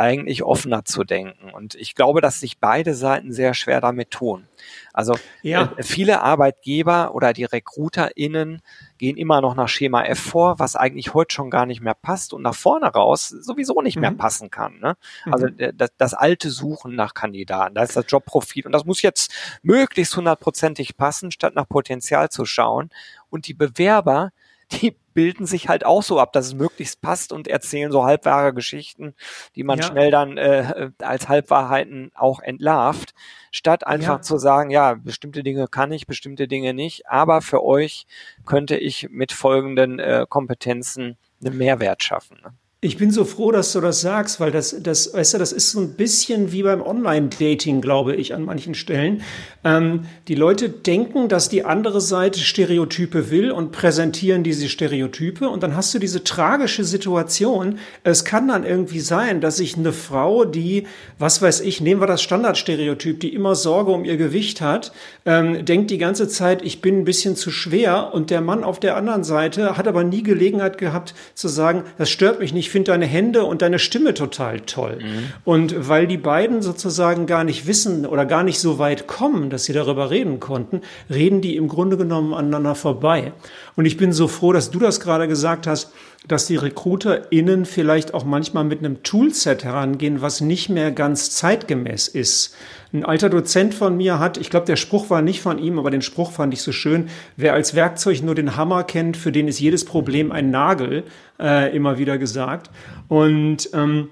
eigentlich 0.00 0.42
offener 0.42 0.86
zu 0.86 1.04
denken. 1.04 1.50
Und 1.50 1.74
ich 1.74 1.94
glaube, 1.94 2.22
dass 2.22 2.40
sich 2.40 2.58
beide 2.58 2.94
Seiten 2.94 3.32
sehr 3.32 3.52
schwer 3.52 3.82
damit 3.82 4.10
tun. 4.10 4.48
Also 4.94 5.14
ja. 5.42 5.74
äh, 5.76 5.82
viele 5.82 6.22
Arbeitgeber 6.22 7.14
oder 7.14 7.34
die 7.34 7.44
RecruiterInnen 7.44 8.62
gehen 8.96 9.18
immer 9.18 9.42
noch 9.42 9.54
nach 9.54 9.68
Schema 9.68 10.02
F 10.04 10.18
vor, 10.18 10.58
was 10.58 10.74
eigentlich 10.74 11.12
heute 11.12 11.34
schon 11.34 11.50
gar 11.50 11.66
nicht 11.66 11.82
mehr 11.82 11.92
passt 11.92 12.32
und 12.32 12.40
nach 12.40 12.54
vorne 12.54 12.86
raus 12.86 13.28
sowieso 13.28 13.82
nicht 13.82 13.98
mehr 13.98 14.12
mhm. 14.12 14.16
passen 14.16 14.50
kann. 14.50 14.78
Ne? 14.80 14.96
Also 15.30 15.48
mhm. 15.48 15.72
das, 15.74 15.90
das, 15.98 16.14
alte 16.14 16.48
Suchen 16.48 16.94
nach 16.94 17.12
Kandidaten, 17.12 17.74
da 17.74 17.82
ist 17.82 17.94
das 17.94 18.06
Jobprofil 18.08 18.64
und 18.64 18.72
das 18.72 18.86
muss 18.86 19.02
jetzt 19.02 19.34
möglichst 19.62 20.16
hundertprozentig 20.16 20.96
passen, 20.96 21.30
statt 21.30 21.54
nach 21.54 21.68
Potenzial 21.68 22.30
zu 22.30 22.46
schauen. 22.46 22.88
Und 23.28 23.48
die 23.48 23.54
Bewerber, 23.54 24.32
die 24.72 24.96
bilden 25.20 25.44
sich 25.44 25.68
halt 25.68 25.84
auch 25.84 26.02
so 26.02 26.18
ab, 26.18 26.32
dass 26.32 26.46
es 26.46 26.54
möglichst 26.54 27.02
passt 27.02 27.30
und 27.30 27.46
erzählen 27.46 27.92
so 27.92 28.04
halbwahre 28.04 28.54
Geschichten, 28.54 29.14
die 29.54 29.64
man 29.64 29.78
ja. 29.78 29.84
schnell 29.84 30.10
dann 30.10 30.38
äh, 30.38 30.92
als 30.98 31.28
Halbwahrheiten 31.28 32.10
auch 32.14 32.40
entlarvt, 32.40 33.12
statt 33.50 33.86
einfach 33.86 34.16
ja. 34.16 34.22
zu 34.22 34.38
sagen, 34.38 34.70
ja, 34.70 34.94
bestimmte 34.94 35.42
Dinge 35.42 35.68
kann 35.68 35.92
ich, 35.92 36.06
bestimmte 36.06 36.48
Dinge 36.48 36.72
nicht, 36.72 37.06
aber 37.06 37.42
für 37.42 37.62
euch 37.62 38.06
könnte 38.46 38.78
ich 38.78 39.10
mit 39.10 39.32
folgenden 39.32 39.98
äh, 39.98 40.24
Kompetenzen 40.26 41.18
einen 41.44 41.58
Mehrwert 41.58 42.02
schaffen. 42.02 42.38
Ne? 42.42 42.54
Ich 42.82 42.96
bin 42.96 43.10
so 43.10 43.26
froh, 43.26 43.52
dass 43.52 43.74
du 43.74 43.82
das 43.82 44.00
sagst, 44.00 44.40
weil 44.40 44.52
das, 44.52 44.74
das, 44.82 45.12
weißt 45.12 45.34
du, 45.34 45.38
das 45.38 45.52
ist 45.52 45.70
so 45.70 45.80
ein 45.80 45.96
bisschen 45.96 46.50
wie 46.50 46.62
beim 46.62 46.80
Online-Dating, 46.80 47.82
glaube 47.82 48.16
ich, 48.16 48.32
an 48.32 48.42
manchen 48.42 48.74
Stellen. 48.74 49.20
Ähm, 49.64 50.06
die 50.28 50.34
Leute 50.34 50.70
denken, 50.70 51.28
dass 51.28 51.50
die 51.50 51.62
andere 51.66 52.00
Seite 52.00 52.40
Stereotype 52.40 53.30
will 53.30 53.50
und 53.50 53.70
präsentieren 53.70 54.44
diese 54.44 54.70
Stereotype. 54.70 55.46
Und 55.46 55.62
dann 55.62 55.76
hast 55.76 55.92
du 55.92 55.98
diese 55.98 56.24
tragische 56.24 56.82
Situation. 56.84 57.78
Es 58.02 58.24
kann 58.24 58.48
dann 58.48 58.64
irgendwie 58.64 59.00
sein, 59.00 59.42
dass 59.42 59.58
sich 59.58 59.76
eine 59.76 59.92
Frau, 59.92 60.46
die, 60.46 60.86
was 61.18 61.42
weiß 61.42 61.60
ich, 61.60 61.82
nehmen 61.82 62.00
wir 62.00 62.06
das 62.06 62.22
Standardstereotyp, 62.22 63.20
die 63.20 63.34
immer 63.34 63.56
Sorge 63.56 63.92
um 63.92 64.06
ihr 64.06 64.16
Gewicht 64.16 64.62
hat, 64.62 64.92
ähm, 65.26 65.66
denkt 65.66 65.90
die 65.90 65.98
ganze 65.98 66.28
Zeit, 66.28 66.62
ich 66.62 66.80
bin 66.80 67.00
ein 67.00 67.04
bisschen 67.04 67.36
zu 67.36 67.50
schwer. 67.50 68.14
Und 68.14 68.30
der 68.30 68.40
Mann 68.40 68.64
auf 68.64 68.80
der 68.80 68.96
anderen 68.96 69.22
Seite 69.22 69.76
hat 69.76 69.86
aber 69.86 70.02
nie 70.02 70.22
Gelegenheit 70.22 70.78
gehabt 70.78 71.12
zu 71.34 71.48
sagen, 71.48 71.84
das 71.98 72.08
stört 72.08 72.40
mich 72.40 72.54
nicht 72.54 72.69
ich 72.70 72.72
finde 72.72 72.92
deine 72.92 73.06
Hände 73.06 73.46
und 73.46 73.62
deine 73.62 73.80
Stimme 73.80 74.14
total 74.14 74.60
toll. 74.60 75.00
Mhm. 75.02 75.32
Und 75.44 75.88
weil 75.88 76.06
die 76.06 76.16
beiden 76.16 76.62
sozusagen 76.62 77.26
gar 77.26 77.42
nicht 77.42 77.66
wissen 77.66 78.06
oder 78.06 78.24
gar 78.26 78.44
nicht 78.44 78.60
so 78.60 78.78
weit 78.78 79.08
kommen, 79.08 79.50
dass 79.50 79.64
sie 79.64 79.72
darüber 79.72 80.08
reden 80.08 80.38
konnten, 80.38 80.82
reden 81.12 81.40
die 81.40 81.56
im 81.56 81.66
Grunde 81.66 81.96
genommen 81.96 82.32
aneinander 82.32 82.76
vorbei. 82.76 83.32
Und 83.76 83.86
ich 83.86 83.96
bin 83.96 84.12
so 84.12 84.28
froh, 84.28 84.52
dass 84.52 84.70
du 84.70 84.78
das 84.78 85.00
gerade 85.00 85.28
gesagt 85.28 85.66
hast, 85.66 85.92
dass 86.28 86.46
die 86.46 86.56
RecruiterInnen 86.56 87.64
vielleicht 87.64 88.12
auch 88.12 88.24
manchmal 88.24 88.64
mit 88.64 88.80
einem 88.80 89.02
Toolset 89.02 89.64
herangehen, 89.64 90.20
was 90.20 90.40
nicht 90.40 90.68
mehr 90.68 90.90
ganz 90.90 91.30
zeitgemäß 91.30 92.08
ist. 92.08 92.54
Ein 92.92 93.04
alter 93.04 93.30
Dozent 93.30 93.72
von 93.74 93.96
mir 93.96 94.18
hat, 94.18 94.36
ich 94.36 94.50
glaube, 94.50 94.66
der 94.66 94.76
Spruch 94.76 95.08
war 95.10 95.22
nicht 95.22 95.40
von 95.40 95.58
ihm, 95.58 95.78
aber 95.78 95.90
den 95.90 96.02
Spruch 96.02 96.32
fand 96.32 96.52
ich 96.52 96.62
so 96.62 96.72
schön. 96.72 97.08
Wer 97.36 97.54
als 97.54 97.74
Werkzeug 97.74 98.22
nur 98.22 98.34
den 98.34 98.56
Hammer 98.56 98.84
kennt, 98.84 99.16
für 99.16 99.32
den 99.32 99.48
ist 99.48 99.60
jedes 99.60 99.84
Problem 99.84 100.32
ein 100.32 100.50
Nagel, 100.50 101.04
äh, 101.38 101.74
immer 101.74 101.98
wieder 101.98 102.18
gesagt. 102.18 102.70
Und 103.08 103.70
ähm, 103.72 104.10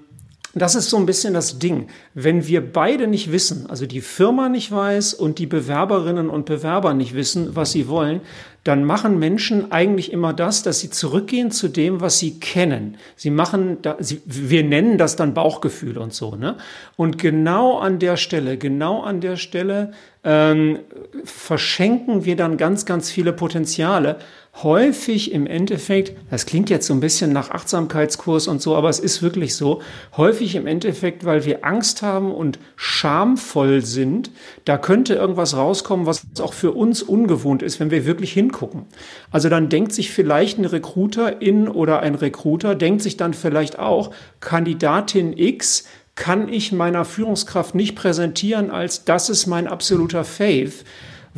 das 0.55 0.73
ist 0.73 0.89
so 0.89 0.97
ein 0.97 1.05
bisschen 1.05 1.33
das 1.33 1.59
Ding. 1.59 1.89
Wenn 2.15 2.47
wir 2.47 2.61
beide 2.73 3.07
nicht 3.07 3.31
wissen, 3.31 3.69
also 3.69 3.85
die 3.85 4.01
Firma 4.01 4.49
nicht 4.49 4.71
weiß 4.71 5.13
und 5.13 5.37
die 5.37 5.45
Bewerberinnen 5.45 6.29
und 6.29 6.45
Bewerber 6.45 6.93
nicht 6.95 7.13
wissen, 7.13 7.55
was 7.55 7.71
sie 7.71 7.87
wollen, 7.87 8.21
dann 8.63 8.83
machen 8.83 9.19
Menschen 9.19 9.71
eigentlich 9.71 10.11
immer 10.11 10.33
das, 10.33 10.63
dass 10.63 10.79
sie 10.79 10.89
zurückgehen 10.89 11.49
zu 11.51 11.69
dem, 11.69 12.01
was 12.01 12.19
sie 12.19 12.39
kennen. 12.39 12.97
Sie 13.15 13.29
machen, 13.29 13.77
da, 13.81 13.95
sie, 13.99 14.21
wir 14.25 14.63
nennen 14.63 14.97
das 14.97 15.15
dann 15.15 15.33
Bauchgefühl 15.33 15.97
und 15.97 16.13
so. 16.13 16.35
Ne? 16.35 16.57
Und 16.97 17.17
genau 17.17 17.77
an 17.77 17.99
der 17.99 18.17
Stelle, 18.17 18.57
genau 18.57 19.01
an 19.01 19.21
der 19.21 19.37
Stelle 19.37 19.93
ähm, 20.23 20.79
verschenken 21.23 22.25
wir 22.25 22.35
dann 22.35 22.57
ganz, 22.57 22.85
ganz 22.85 23.09
viele 23.09 23.33
Potenziale, 23.33 24.17
häufig 24.55 25.31
im 25.31 25.47
Endeffekt, 25.47 26.17
das 26.29 26.45
klingt 26.45 26.69
jetzt 26.69 26.87
so 26.87 26.93
ein 26.93 26.99
bisschen 26.99 27.31
nach 27.31 27.49
Achtsamkeitskurs 27.49 28.47
und 28.47 28.61
so, 28.61 28.75
aber 28.75 28.89
es 28.89 28.99
ist 28.99 29.21
wirklich 29.21 29.55
so, 29.55 29.81
häufig 30.17 30.55
im 30.55 30.67
Endeffekt, 30.67 31.23
weil 31.23 31.45
wir 31.45 31.63
Angst 31.63 32.01
haben 32.01 32.33
und 32.33 32.59
schamvoll 32.75 33.85
sind, 33.85 34.31
da 34.65 34.77
könnte 34.77 35.15
irgendwas 35.15 35.55
rauskommen, 35.55 36.05
was 36.05 36.25
auch 36.41 36.53
für 36.53 36.71
uns 36.71 37.01
ungewohnt 37.01 37.63
ist, 37.63 37.79
wenn 37.79 37.91
wir 37.91 38.05
wirklich 38.05 38.33
hingucken. 38.33 38.85
Also 39.31 39.49
dann 39.49 39.69
denkt 39.69 39.93
sich 39.93 40.11
vielleicht 40.11 40.57
ein 40.57 40.65
Recruiterin 40.65 41.67
oder 41.67 42.01
ein 42.01 42.15
Recruiter, 42.15 42.75
denkt 42.75 43.01
sich 43.01 43.17
dann 43.17 43.33
vielleicht 43.33 43.79
auch, 43.79 44.11
Kandidatin 44.39 45.37
X 45.37 45.85
kann 46.15 46.49
ich 46.49 46.73
meiner 46.73 47.05
Führungskraft 47.05 47.75
nicht 47.75 47.95
präsentieren 47.95 48.71
als 48.71 49.05
das 49.05 49.29
ist 49.29 49.47
mein 49.47 49.67
absoluter 49.67 50.25
Faith 50.25 50.83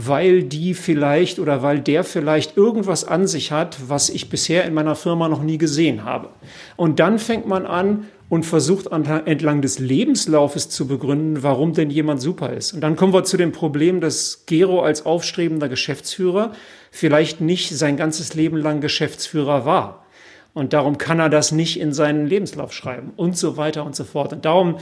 weil 0.07 0.43
die 0.43 0.73
vielleicht 0.73 1.39
oder 1.39 1.61
weil 1.61 1.79
der 1.79 2.03
vielleicht 2.03 2.57
irgendwas 2.57 3.03
an 3.03 3.27
sich 3.27 3.51
hat, 3.51 3.77
was 3.87 4.09
ich 4.09 4.29
bisher 4.29 4.65
in 4.65 4.73
meiner 4.73 4.95
Firma 4.95 5.27
noch 5.27 5.43
nie 5.43 5.57
gesehen 5.57 6.03
habe. 6.03 6.29
Und 6.75 6.99
dann 6.99 7.19
fängt 7.19 7.47
man 7.47 7.65
an 7.65 8.07
und 8.29 8.45
versucht 8.45 8.87
entlang 8.87 9.61
des 9.61 9.79
Lebenslaufes 9.79 10.69
zu 10.69 10.87
begründen, 10.87 11.43
warum 11.43 11.73
denn 11.73 11.89
jemand 11.89 12.21
super 12.21 12.53
ist. 12.53 12.73
Und 12.73 12.79
dann 12.79 12.95
kommen 12.95 13.13
wir 13.13 13.25
zu 13.25 13.35
dem 13.35 13.51
Problem, 13.51 13.99
dass 13.99 14.45
Gero 14.45 14.81
als 14.81 15.05
aufstrebender 15.05 15.67
Geschäftsführer 15.67 16.53
vielleicht 16.91 17.41
nicht 17.41 17.69
sein 17.75 17.97
ganzes 17.97 18.33
Leben 18.33 18.55
lang 18.55 18.79
Geschäftsführer 18.79 19.65
war. 19.65 20.00
Und 20.53 20.73
darum 20.73 20.97
kann 20.97 21.19
er 21.19 21.29
das 21.29 21.53
nicht 21.53 21.79
in 21.79 21.93
seinen 21.93 22.27
Lebenslauf 22.27 22.73
schreiben 22.73 23.13
und 23.15 23.37
so 23.37 23.55
weiter 23.55 23.85
und 23.85 23.95
so 23.95 24.03
fort. 24.03 24.33
Und 24.33 24.43
darum, 24.43 24.77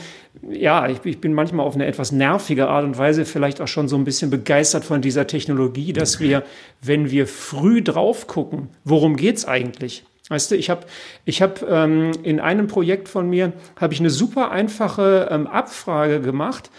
ja, 0.50 0.88
ich, 0.88 1.00
ich, 1.04 1.22
bin 1.22 1.34
manchmal 1.34 1.66
auf 1.66 1.76
eine 1.76 1.86
etwas 1.86 2.12
nervige 2.12 2.68
Art 2.68 2.86
und 2.86 2.98
Weise 2.98 3.24
vielleicht 3.24 3.62
auch 3.62 3.68
schon 3.68 3.88
so 3.88 3.96
ein 3.96 4.04
bisschen 4.04 4.32
begeistert 4.32 4.84
von 4.84 5.02
dieser 5.02 5.28
Technologie, 5.28 5.94
dass 5.94 6.20
wir, 6.20 6.44
wenn 6.82 7.12
wir 7.12 7.28
früh 7.28 7.84
drauf 7.84 8.26
gucken, 8.26 8.70
worum 8.84 9.16
geht's 9.16 9.46
eigentlich? 9.46 10.04
Weißt 10.30 10.52
du, 10.52 10.56
ich 10.56 10.70
habe 10.70 10.86
ich 11.26 11.42
hab, 11.42 11.62
ähm, 11.68 12.12
in 12.24 12.40
einem 12.40 12.68
Projekt 12.68 13.08
von 13.08 13.30
mir, 13.30 13.54
habe 13.80 13.94
ich 13.94 14.00
eine 14.00 14.12
super 14.12 14.52
einfache 14.52 15.28
ähm, 15.32 15.46
Abfrage 15.46 16.22
gemacht. 16.22 16.72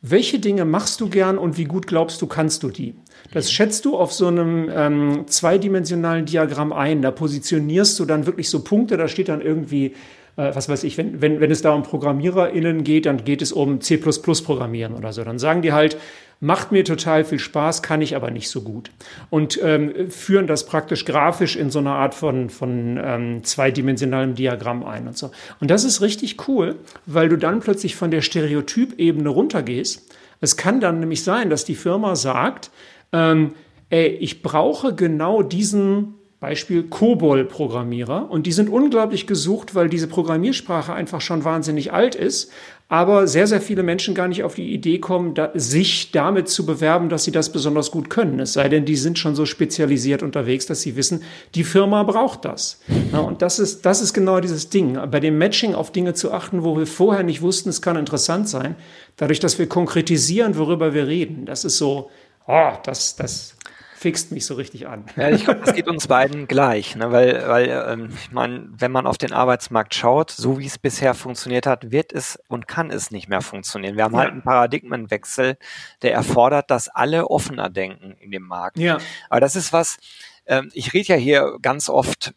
Welche 0.00 0.38
Dinge 0.38 0.64
machst 0.64 1.00
du 1.00 1.08
gern 1.08 1.38
und 1.38 1.58
wie 1.58 1.64
gut 1.64 1.86
glaubst 1.86 2.22
du, 2.22 2.26
kannst 2.26 2.62
du 2.62 2.70
die? 2.70 2.94
Das 3.32 3.52
schätzt 3.52 3.84
du 3.84 3.96
auf 3.96 4.12
so 4.12 4.26
einem 4.28 4.70
ähm, 4.74 5.26
zweidimensionalen 5.26 6.24
Diagramm 6.24 6.72
ein. 6.72 7.02
Da 7.02 7.10
positionierst 7.10 7.98
du 7.98 8.04
dann 8.04 8.26
wirklich 8.26 8.48
so 8.48 8.64
Punkte, 8.64 8.96
da 8.96 9.08
steht 9.08 9.28
dann 9.28 9.40
irgendwie, 9.40 9.94
äh, 10.36 10.54
was 10.54 10.68
weiß 10.68 10.84
ich, 10.84 10.96
wenn, 10.96 11.20
wenn, 11.20 11.40
wenn 11.40 11.50
es 11.50 11.60
da 11.60 11.72
um 11.72 11.82
ProgrammiererInnen 11.82 12.84
geht, 12.84 13.06
dann 13.06 13.24
geht 13.24 13.42
es 13.42 13.52
um 13.52 13.80
C 13.80 13.98
Programmieren 13.98 14.94
oder 14.94 15.12
so. 15.12 15.24
Dann 15.24 15.38
sagen 15.38 15.62
die 15.62 15.72
halt, 15.72 15.98
macht 16.40 16.72
mir 16.72 16.84
total 16.84 17.24
viel 17.24 17.38
Spaß, 17.38 17.82
kann 17.82 18.00
ich 18.00 18.14
aber 18.14 18.30
nicht 18.30 18.48
so 18.48 18.62
gut. 18.62 18.90
Und 19.30 19.58
ähm, 19.62 20.10
führen 20.10 20.46
das 20.46 20.66
praktisch 20.66 21.04
grafisch 21.04 21.56
in 21.56 21.70
so 21.70 21.80
einer 21.80 21.94
Art 21.94 22.14
von, 22.14 22.48
von 22.48 22.98
ähm, 23.02 23.44
zweidimensionalem 23.44 24.34
Diagramm 24.34 24.84
ein 24.84 25.08
und 25.08 25.18
so. 25.18 25.30
Und 25.60 25.70
das 25.70 25.84
ist 25.84 26.00
richtig 26.00 26.48
cool, 26.48 26.76
weil 27.06 27.28
du 27.28 27.36
dann 27.36 27.60
plötzlich 27.60 27.96
von 27.96 28.10
der 28.10 28.22
Stereotypebene 28.22 29.28
runtergehst. 29.28 30.14
Es 30.40 30.56
kann 30.56 30.80
dann 30.80 31.00
nämlich 31.00 31.24
sein, 31.24 31.50
dass 31.50 31.64
die 31.64 31.74
Firma 31.74 32.14
sagt, 32.14 32.70
ähm, 33.12 33.52
ey, 33.90 34.06
ich 34.06 34.42
brauche 34.42 34.94
genau 34.94 35.42
diesen 35.42 36.14
Beispiel 36.40 36.84
COBOL-Programmierer 36.84 38.30
und 38.30 38.46
die 38.46 38.52
sind 38.52 38.68
unglaublich 38.68 39.26
gesucht, 39.26 39.74
weil 39.74 39.88
diese 39.88 40.06
Programmiersprache 40.06 40.92
einfach 40.92 41.20
schon 41.20 41.42
wahnsinnig 41.42 41.92
alt 41.92 42.14
ist, 42.14 42.52
aber 42.88 43.26
sehr, 43.26 43.48
sehr 43.48 43.60
viele 43.60 43.82
Menschen 43.82 44.14
gar 44.14 44.28
nicht 44.28 44.44
auf 44.44 44.54
die 44.54 44.72
Idee 44.72 44.98
kommen, 44.98 45.34
da, 45.34 45.50
sich 45.54 46.12
damit 46.12 46.48
zu 46.48 46.64
bewerben, 46.64 47.08
dass 47.08 47.24
sie 47.24 47.32
das 47.32 47.50
besonders 47.50 47.90
gut 47.90 48.08
können. 48.08 48.38
Es 48.38 48.52
sei 48.52 48.68
denn, 48.68 48.84
die 48.84 48.94
sind 48.94 49.18
schon 49.18 49.34
so 49.34 49.46
spezialisiert 49.46 50.22
unterwegs, 50.22 50.64
dass 50.66 50.80
sie 50.80 50.94
wissen, 50.94 51.22
die 51.56 51.64
Firma 51.64 52.04
braucht 52.04 52.44
das. 52.44 52.80
Ja, 53.12 53.18
und 53.18 53.42
das 53.42 53.58
ist, 53.58 53.84
das 53.84 54.00
ist 54.00 54.14
genau 54.14 54.38
dieses 54.40 54.70
Ding. 54.70 54.96
Bei 55.10 55.18
dem 55.18 55.38
Matching 55.38 55.74
auf 55.74 55.90
Dinge 55.90 56.14
zu 56.14 56.32
achten, 56.32 56.62
wo 56.62 56.78
wir 56.78 56.86
vorher 56.86 57.24
nicht 57.24 57.42
wussten, 57.42 57.68
es 57.68 57.82
kann 57.82 57.96
interessant 57.96 58.48
sein, 58.48 58.76
dadurch, 59.16 59.40
dass 59.40 59.58
wir 59.58 59.68
konkretisieren, 59.68 60.56
worüber 60.56 60.94
wir 60.94 61.08
reden. 61.08 61.44
Das 61.44 61.64
ist 61.64 61.76
so, 61.76 62.10
oh, 62.48 62.72
das, 62.82 63.14
das 63.14 63.56
fixt 63.98 64.30
mich 64.30 64.46
so 64.46 64.54
richtig 64.54 64.86
an. 64.86 65.04
Ja, 65.16 65.28
ich 65.30 65.44
glaube, 65.44 65.60
das 65.60 65.74
geht 65.74 65.88
uns 65.88 66.06
beiden 66.06 66.46
gleich, 66.46 66.94
ne? 66.94 67.10
weil, 67.10 67.48
weil 67.48 67.68
ähm, 67.88 68.10
ich 68.14 68.30
meine, 68.30 68.68
wenn 68.70 68.92
man 68.92 69.06
auf 69.06 69.18
den 69.18 69.32
Arbeitsmarkt 69.32 69.94
schaut, 69.94 70.30
so 70.30 70.58
wie 70.58 70.66
es 70.66 70.78
bisher 70.78 71.14
funktioniert 71.14 71.66
hat, 71.66 71.90
wird 71.90 72.12
es 72.12 72.38
und 72.48 72.68
kann 72.68 72.90
es 72.90 73.10
nicht 73.10 73.28
mehr 73.28 73.40
funktionieren. 73.40 73.96
Wir 73.96 74.04
haben 74.04 74.14
ja. 74.14 74.20
halt 74.20 74.32
einen 74.32 74.42
Paradigmenwechsel, 74.42 75.58
der 76.02 76.14
erfordert, 76.14 76.70
dass 76.70 76.88
alle 76.88 77.28
offener 77.28 77.70
denken 77.70 78.12
in 78.20 78.30
dem 78.30 78.44
Markt. 78.44 78.78
Ja. 78.78 78.98
Aber 79.30 79.40
das 79.40 79.56
ist 79.56 79.72
was, 79.72 79.98
ähm, 80.46 80.70
ich 80.74 80.94
rede 80.94 81.08
ja 81.08 81.16
hier 81.16 81.58
ganz 81.60 81.88
oft 81.88 82.34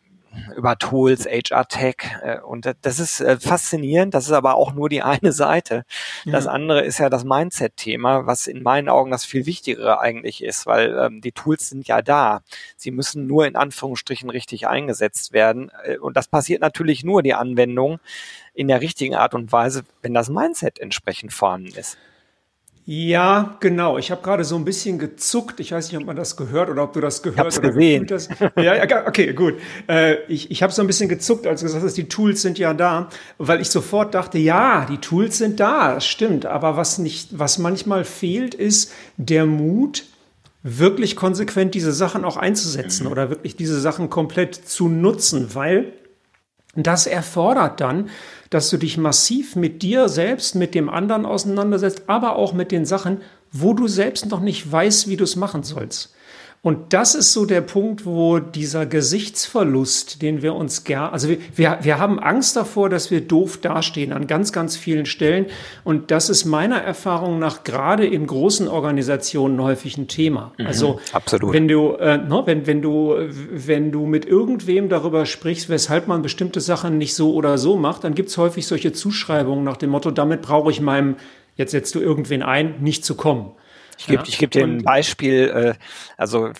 über 0.56 0.78
Tools, 0.78 1.26
HR 1.26 1.68
Tech 1.68 1.96
äh, 2.24 2.40
und 2.40 2.70
das 2.82 3.00
ist 3.00 3.22
äh, 3.22 3.40
faszinierend, 3.40 4.14
das 4.14 4.26
ist 4.26 4.32
aber 4.32 4.56
auch 4.56 4.74
nur 4.74 4.90
die 4.90 5.02
eine 5.04 5.32
Seite. 5.32 5.84
Das 6.26 6.46
ja. 6.46 6.52
andere 6.52 6.82
ist 6.82 7.00
ja 7.00 7.10
das 7.10 7.24
Mindset-Thema, 7.24 8.26
was 8.28 8.48
in 8.48 8.64
meinen 8.64 8.90
Augen 8.90 9.12
das 9.12 9.26
viel 9.26 9.46
Wichtigere 9.46 10.00
eigentlich 10.00 10.44
ist, 10.44 10.66
weil 10.66 10.98
ähm, 10.98 11.22
die 11.22 11.32
Tools 11.32 11.70
sind 11.70 11.88
ja 11.88 12.02
da. 12.02 12.42
Sie 12.78 12.92
müssen 12.92 13.28
nur 13.28 13.46
in 13.46 13.56
Anführungsstrichen 13.56 14.30
richtig 14.30 14.68
eingesetzt 14.68 15.34
werden 15.34 15.72
äh, 15.84 15.98
und 15.98 16.18
das 16.18 16.28
passiert 16.28 16.62
natürlich 16.62 17.04
nur 17.04 17.24
die 17.24 17.34
Anwendung 17.34 18.00
in 18.54 18.68
der 18.68 18.82
richtigen 18.82 19.16
Art 19.16 19.34
und 19.34 19.52
Weise, 19.52 19.84
wenn 20.02 20.14
das 20.14 20.30
Mindset 20.30 20.80
entsprechend 20.80 21.34
vorhanden 21.34 21.74
ist. 21.76 21.98
Ja, 22.86 23.58
genau. 23.60 23.98
Ich 24.00 24.10
habe 24.10 24.22
gerade 24.24 24.44
so 24.44 24.56
ein 24.56 24.66
bisschen 24.66 24.98
gezuckt. 24.98 25.60
Ich 25.60 25.72
weiß 25.72 25.92
nicht, 25.92 26.02
ob 26.02 26.08
man 26.08 26.16
das 26.16 26.36
gehört 26.36 26.70
oder 26.70 26.84
ob 26.84 26.94
du 26.94 27.00
das 27.00 27.22
gehört 27.22 27.58
oder 27.58 27.70
gesehen. 27.70 28.08
hast. 28.10 28.32
Ja, 28.56 28.84
ja, 28.84 29.08
okay, 29.08 29.34
gut. 29.34 29.56
Äh, 29.88 30.16
ich 30.28 30.50
ich 30.50 30.64
habe 30.64 30.74
so 30.74 30.82
ein 30.82 30.88
bisschen 30.88 31.08
gezuckt, 31.08 31.46
als 31.46 31.62
du 31.62 31.68
gesagt 31.68 31.84
hast, 31.84 31.96
die 31.96 32.10
Tools 32.10 32.42
sind 32.42 32.58
ja 32.58 32.74
da, 32.74 33.10
weil 33.38 33.62
ich 33.62 33.70
sofort 33.70 34.16
dachte, 34.16 34.40
ja, 34.40 34.86
die 34.90 34.98
Tools 34.98 35.38
sind 35.38 35.60
da, 35.60 35.94
das 35.96 36.08
stimmt. 36.08 36.46
Aber 36.46 36.76
was 36.76 36.98
nicht, 36.98 37.38
was 37.38 37.60
manchmal 37.60 38.04
fehlt, 38.04 38.56
ist 38.56 38.92
der 39.18 39.46
Mut, 39.46 40.06
wirklich 40.64 41.16
konsequent 41.16 41.76
diese 41.76 41.92
Sachen 41.92 42.26
auch 42.26 42.38
einzusetzen 42.38 43.06
mhm. 43.06 43.12
oder 43.12 43.30
wirklich 43.30 43.56
diese 43.56 43.80
Sachen 43.80 44.10
komplett 44.10 44.56
zu 44.56 44.90
nutzen, 44.90 45.54
weil 45.54 45.94
das 46.76 47.06
erfordert 47.06 47.82
dann, 47.82 48.10
dass 48.52 48.70
du 48.70 48.78
dich 48.78 48.98
massiv 48.98 49.56
mit 49.56 49.82
dir 49.82 50.08
selbst, 50.08 50.56
mit 50.56 50.76
dem 50.76 50.90
anderen 50.90 51.26
auseinandersetzt, 51.26 52.04
aber 52.08 52.36
auch 52.36 52.54
mit 52.54 52.72
den 52.72 52.86
Sachen, 52.86 53.22
wo 53.52 53.74
du 53.74 53.88
selbst 53.88 54.30
noch 54.30 54.42
nicht 54.42 54.70
weißt, 54.72 55.08
wie 55.08 55.18
du 55.18 55.24
es 55.24 55.36
machen 55.36 55.64
sollst. 55.64 56.14
Und 56.64 56.94
das 56.94 57.16
ist 57.16 57.34
so 57.34 57.48
der 57.48 57.62
Punkt, 57.62 58.06
wo 58.06 58.38
dieser 58.38 58.86
Gesichtsverlust, 58.86 60.22
den 60.22 60.44
wir 60.44 60.54
uns 60.54 60.84
gern, 60.84 61.12
also 61.12 61.28
wir, 61.28 61.40
wir, 61.56 61.80
wir 61.82 61.98
haben 61.98 62.20
Angst 62.20 62.56
davor, 62.56 62.88
dass 62.88 63.10
wir 63.10 63.22
doof 63.22 63.58
dastehen 63.58 64.14
an 64.14 64.28
ganz, 64.28 64.52
ganz 64.52 64.78
vielen 64.78 65.08
Stellen. 65.08 65.48
Und 65.84 66.12
das 66.12 66.30
ist 66.30 66.46
meiner 66.46 66.78
Erfahrung 66.78 67.40
nach 67.40 67.64
gerade 67.64 68.06
in 68.06 68.28
großen 68.28 68.68
Organisationen 68.68 69.60
häufig 69.60 69.98
ein 69.98 70.08
Thema. 70.08 70.54
Mhm, 70.60 70.68
also 70.68 71.00
absolut. 71.14 71.52
wenn 71.52 71.68
du, 71.68 71.94
äh, 71.94 72.20
no, 72.20 72.46
wenn, 72.46 72.68
wenn 72.68 72.84
du, 72.84 73.16
wenn 73.50 73.92
du 73.92 74.06
mit 74.06 74.26
irgendwem 74.26 74.88
darüber 74.88 75.26
sprichst, 75.26 75.68
weshalb 75.68 76.08
man 76.08 76.22
bestimmte 76.22 76.62
Sachen 76.62 77.00
nicht 77.00 77.16
so 77.16 77.34
oder 77.34 77.58
so 77.58 77.76
macht, 77.76 78.04
dann 78.04 78.14
gibt 78.14 78.30
es 78.30 78.38
häufig 78.38 78.68
solche 78.68 78.94
Zuschreibungen 78.94 79.64
nach 79.64 79.78
dem 79.78 79.90
Motto, 79.90 80.12
damit 80.12 80.44
brauche 80.44 80.70
ich 80.70 80.80
meinem, 80.80 81.16
jetzt 81.56 81.72
setzt 81.72 81.96
du 81.96 82.00
irgendwen 82.00 82.44
ein, 82.44 82.76
nicht 82.82 83.04
zu 83.04 83.16
kommen. 83.16 83.54
Ich 84.02 84.08
gebe 84.08 84.24
ja. 84.24 84.28
ich 84.28 84.40
geb 84.40 84.50
dir 84.50 84.64
ein 84.64 84.84
Beispiel, 84.84 85.50
äh, 85.50 85.74
also 86.18 86.52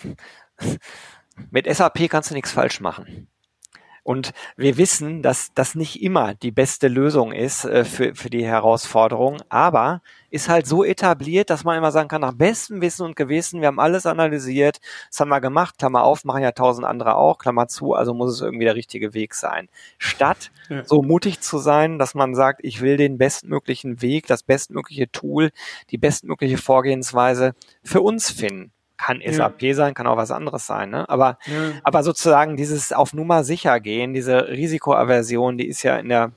mit 1.50 1.66
SAP 1.66 2.08
kannst 2.08 2.30
du 2.30 2.34
nichts 2.34 2.52
falsch 2.52 2.80
machen. 2.80 3.26
Und 4.04 4.32
wir 4.56 4.76
wissen, 4.76 5.22
dass 5.22 5.52
das 5.52 5.74
nicht 5.74 6.02
immer 6.02 6.34
die 6.34 6.52
beste 6.52 6.86
Lösung 6.86 7.32
ist 7.32 7.64
äh, 7.64 7.84
für, 7.84 8.14
für 8.14 8.30
die 8.30 8.46
Herausforderung, 8.46 9.42
aber 9.48 10.02
ist 10.32 10.48
halt 10.48 10.66
so 10.66 10.82
etabliert, 10.82 11.50
dass 11.50 11.62
man 11.62 11.76
immer 11.76 11.92
sagen 11.92 12.08
kann, 12.08 12.22
nach 12.22 12.32
bestem 12.32 12.80
Wissen 12.80 13.04
und 13.04 13.16
Gewissen, 13.16 13.60
wir 13.60 13.68
haben 13.68 13.78
alles 13.78 14.06
analysiert, 14.06 14.80
das 15.10 15.20
haben 15.20 15.28
wir 15.28 15.42
gemacht, 15.42 15.76
Klammer 15.78 16.04
auf, 16.04 16.24
machen 16.24 16.42
ja 16.42 16.52
tausend 16.52 16.86
andere 16.86 17.16
auch, 17.16 17.36
Klammer 17.36 17.68
zu, 17.68 17.92
also 17.92 18.14
muss 18.14 18.32
es 18.32 18.40
irgendwie 18.40 18.64
der 18.64 18.74
richtige 18.74 19.12
Weg 19.12 19.34
sein. 19.34 19.68
Statt 19.98 20.50
ja. 20.70 20.84
so 20.84 21.02
mutig 21.02 21.40
zu 21.40 21.58
sein, 21.58 21.98
dass 21.98 22.14
man 22.14 22.34
sagt, 22.34 22.60
ich 22.64 22.80
will 22.80 22.96
den 22.96 23.18
bestmöglichen 23.18 24.00
Weg, 24.00 24.26
das 24.26 24.42
bestmögliche 24.42 25.12
Tool, 25.12 25.50
die 25.90 25.98
bestmögliche 25.98 26.56
Vorgehensweise 26.56 27.52
für 27.84 28.00
uns 28.00 28.30
finden 28.30 28.72
kann 28.96 29.20
SAP 29.26 29.62
ja. 29.62 29.74
sein, 29.74 29.94
kann 29.94 30.06
auch 30.06 30.16
was 30.16 30.30
anderes 30.30 30.64
sein, 30.64 30.90
ne? 30.90 31.08
Aber, 31.08 31.36
ja. 31.46 31.72
aber 31.82 32.04
sozusagen 32.04 32.56
dieses 32.56 32.92
auf 32.92 33.12
Nummer 33.12 33.42
sicher 33.42 33.80
gehen, 33.80 34.14
diese 34.14 34.46
Risikoaversion, 34.46 35.58
die 35.58 35.66
ist 35.66 35.82
ja 35.82 35.96
in 35.96 36.08
der 36.08 36.30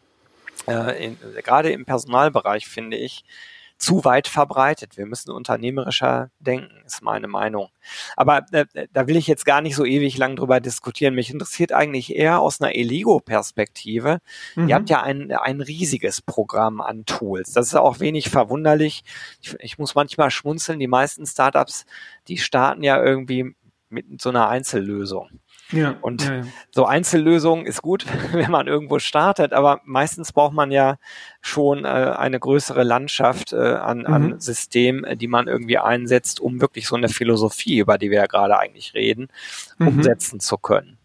äh, 0.68 1.06
in, 1.06 1.18
gerade 1.44 1.72
im 1.72 1.86
Personalbereich 1.86 2.68
finde 2.68 2.98
ich, 2.98 3.24
zu 3.86 4.04
weit 4.04 4.28
verbreitet. 4.28 4.98
Wir 4.98 5.06
müssen 5.06 5.30
unternehmerischer 5.30 6.32
denken, 6.40 6.72
ist 6.88 7.04
meine 7.04 7.28
Meinung. 7.28 7.70
Aber 8.16 8.44
äh, 8.52 8.66
da 8.92 9.06
will 9.06 9.16
ich 9.16 9.28
jetzt 9.28 9.46
gar 9.46 9.62
nicht 9.62 9.76
so 9.76 9.86
ewig 9.86 10.18
lang 10.18 10.36
drüber 10.36 10.60
diskutieren. 10.60 11.14
Mich 11.14 11.30
interessiert 11.30 11.72
eigentlich 11.72 12.16
eher 12.16 12.40
aus 12.40 12.60
einer 12.60 12.74
Eligo-Perspektive. 12.74 14.22
Mhm. 14.56 14.70
Ihr 14.70 14.76
habt 14.76 14.90
ja 14.90 15.04
ein, 15.04 15.32
ein 15.32 15.62
riesiges 15.62 16.24
Programm 16.24 16.82
an 16.82 17.06
Tools. 17.06 17.54
Das 17.54 17.68
ist 17.68 17.76
auch 17.76 18.00
wenig 18.00 18.32
verwunderlich. 18.32 19.04
Ich, 19.40 19.56
ich 19.60 19.78
muss 19.78 19.94
manchmal 19.94 20.32
schmunzeln. 20.32 20.80
Die 20.80 20.88
meisten 20.88 21.28
Startups, 21.28 21.86
die 22.28 22.40
starten 22.40 22.82
ja 22.82 23.00
irgendwie 23.00 23.54
mit 23.90 24.20
so 24.20 24.30
einer 24.30 24.50
Einzellösung. 24.50 25.30
Ja, 25.72 25.98
und 26.02 26.24
ja, 26.26 26.36
ja. 26.36 26.44
so 26.72 26.86
Einzellösungen 26.86 27.66
ist 27.66 27.82
gut, 27.82 28.06
wenn 28.34 28.52
man 28.52 28.68
irgendwo 28.68 29.00
startet, 29.00 29.54
aber 29.54 29.82
meistens 29.86 30.32
braucht 30.32 30.54
man 30.54 30.72
ja 30.72 30.98
schon 31.42 31.86
äh, 31.86 31.88
eine 31.88 32.40
größere 32.40 32.84
Landschaft 32.84 33.54
äh, 33.54 33.58
an, 33.58 34.00
mhm. 34.00 34.06
an 34.14 34.40
Systemen, 34.40 35.04
äh, 35.04 35.18
die 35.18 35.28
man 35.28 35.48
irgendwie 35.48 35.78
einsetzt, 35.78 36.40
um 36.40 36.62
wirklich 36.62 36.88
so 36.88 36.96
eine 36.96 37.10
Philosophie, 37.10 37.80
über 37.80 37.98
die 37.98 38.12
wir 38.12 38.20
ja 38.20 38.28
gerade 38.28 38.58
eigentlich 38.60 38.94
reden, 38.94 39.30
mhm. 39.78 39.88
umsetzen 39.88 40.40
zu 40.40 40.58
können. 40.58 40.98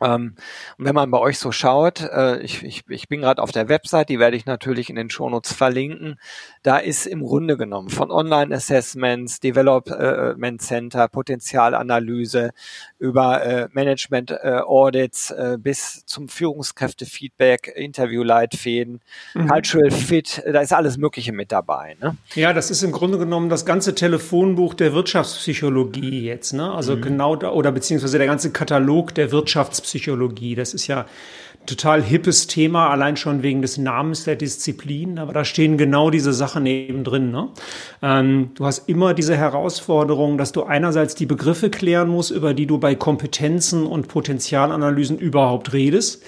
Ähm, 0.00 0.34
und 0.76 0.84
wenn 0.84 0.94
man 0.94 1.10
bei 1.10 1.18
euch 1.18 1.38
so 1.38 1.52
schaut, 1.52 2.00
äh, 2.00 2.40
ich, 2.40 2.62
ich, 2.62 2.84
ich 2.88 3.08
bin 3.08 3.22
gerade 3.22 3.42
auf 3.42 3.50
der 3.50 3.68
Website, 3.68 4.10
die 4.10 4.18
werde 4.18 4.36
ich 4.36 4.44
natürlich 4.44 4.90
in 4.90 4.96
den 4.96 5.08
Shownotes 5.08 5.52
verlinken. 5.54 6.18
Da 6.62 6.76
ist 6.76 7.06
im 7.06 7.22
Grunde 7.22 7.56
genommen 7.56 7.88
von 7.88 8.10
Online-Assessments, 8.10 9.40
Development 9.40 10.60
Center, 10.60 11.08
Potenzialanalyse 11.08 12.50
über 12.98 13.42
äh, 13.42 13.68
Management-Audits 13.72 15.30
äh, 15.30 15.54
äh, 15.54 15.58
bis 15.58 16.04
zum 16.04 16.28
Führungskräfte-Feedback, 16.28 17.72
Interview-Leitfäden, 17.74 19.00
mhm. 19.34 19.48
Cultural 19.48 19.90
Fit, 19.90 20.42
da 20.44 20.60
ist 20.60 20.74
alles 20.74 20.98
Mögliche 20.98 21.32
mit 21.32 21.52
dabei. 21.52 21.96
Ne? 22.02 22.16
Ja, 22.34 22.52
das 22.52 22.70
ist 22.70 22.82
im 22.82 22.92
Grunde 22.92 23.16
genommen 23.16 23.48
das 23.48 23.64
ganze 23.64 23.94
Telefonbuch 23.94 24.74
der 24.74 24.92
Wirtschaftspsychologie 24.92 26.22
jetzt. 26.22 26.52
Ne? 26.52 26.70
Also 26.70 26.96
mhm. 26.96 27.02
genau 27.02 27.36
da, 27.36 27.52
oder 27.52 27.72
beziehungsweise 27.72 28.18
der 28.18 28.26
ganze 28.26 28.50
Katalog 28.50 29.14
der 29.14 29.32
Wirtschaftspsychologie. 29.32 29.75
Wirtschaftspsychologie. 29.76 30.54
Das 30.54 30.74
ist 30.74 30.86
ja 30.86 31.06
total 31.66 32.02
hippes 32.02 32.46
Thema, 32.46 32.90
allein 32.90 33.16
schon 33.16 33.42
wegen 33.42 33.60
des 33.60 33.76
Namens 33.76 34.22
der 34.24 34.36
Disziplin, 34.36 35.18
aber 35.18 35.32
da 35.32 35.44
stehen 35.44 35.76
genau 35.76 36.10
diese 36.10 36.32
Sachen 36.32 36.64
eben 36.64 37.02
drin. 37.02 37.32
Ne? 37.32 37.48
Ähm, 38.02 38.50
du 38.54 38.66
hast 38.66 38.88
immer 38.88 39.14
diese 39.14 39.36
Herausforderung, 39.36 40.38
dass 40.38 40.52
du 40.52 40.62
einerseits 40.62 41.16
die 41.16 41.26
Begriffe 41.26 41.68
klären 41.68 42.08
musst, 42.08 42.30
über 42.30 42.54
die 42.54 42.66
du 42.66 42.78
bei 42.78 42.94
Kompetenzen 42.94 43.84
und 43.84 44.06
Potenzialanalysen 44.06 45.18
überhaupt 45.18 45.72
redest. 45.72 46.22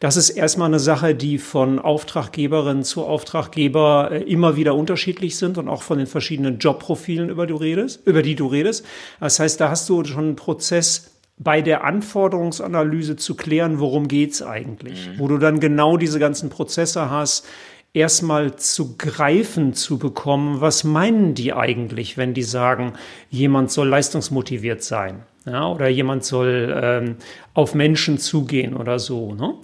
Das 0.00 0.16
ist 0.16 0.30
erstmal 0.30 0.68
eine 0.68 0.78
Sache, 0.78 1.14
die 1.14 1.38
von 1.38 1.80
Auftraggeberin 1.80 2.82
zu 2.82 3.04
Auftraggeber 3.04 4.10
äh, 4.12 4.22
immer 4.22 4.56
wieder 4.56 4.74
unterschiedlich 4.74 5.36
sind 5.36 5.58
und 5.58 5.68
auch 5.68 5.82
von 5.82 5.98
den 5.98 6.06
verschiedenen 6.06 6.58
Jobprofilen, 6.58 7.28
über 7.28 7.46
die 7.46 8.34
du 8.36 8.46
redest. 8.46 8.86
Das 9.20 9.38
heißt, 9.38 9.60
da 9.60 9.68
hast 9.68 9.88
du 9.90 10.02
schon 10.04 10.24
einen 10.24 10.36
Prozess, 10.36 11.17
bei 11.38 11.62
der 11.62 11.84
Anforderungsanalyse 11.84 13.16
zu 13.16 13.36
klären, 13.36 13.78
worum 13.78 14.08
geht's 14.08 14.42
eigentlich, 14.42 15.08
mhm. 15.08 15.18
wo 15.18 15.28
du 15.28 15.38
dann 15.38 15.60
genau 15.60 15.96
diese 15.96 16.18
ganzen 16.18 16.50
Prozesse 16.50 17.10
hast, 17.10 17.46
erstmal 17.94 18.56
zu 18.56 18.96
greifen 18.96 19.72
zu 19.72 19.98
bekommen, 19.98 20.60
was 20.60 20.84
meinen 20.84 21.34
die 21.34 21.52
eigentlich, 21.52 22.16
wenn 22.16 22.34
die 22.34 22.42
sagen, 22.42 22.92
jemand 23.30 23.70
soll 23.70 23.88
leistungsmotiviert 23.88 24.82
sein 24.82 25.22
ja, 25.46 25.68
oder 25.68 25.88
jemand 25.88 26.24
soll 26.24 26.74
ähm, 26.80 27.16
auf 27.54 27.74
Menschen 27.74 28.18
zugehen 28.18 28.74
oder 28.74 28.98
so. 28.98 29.34
Ne? 29.34 29.54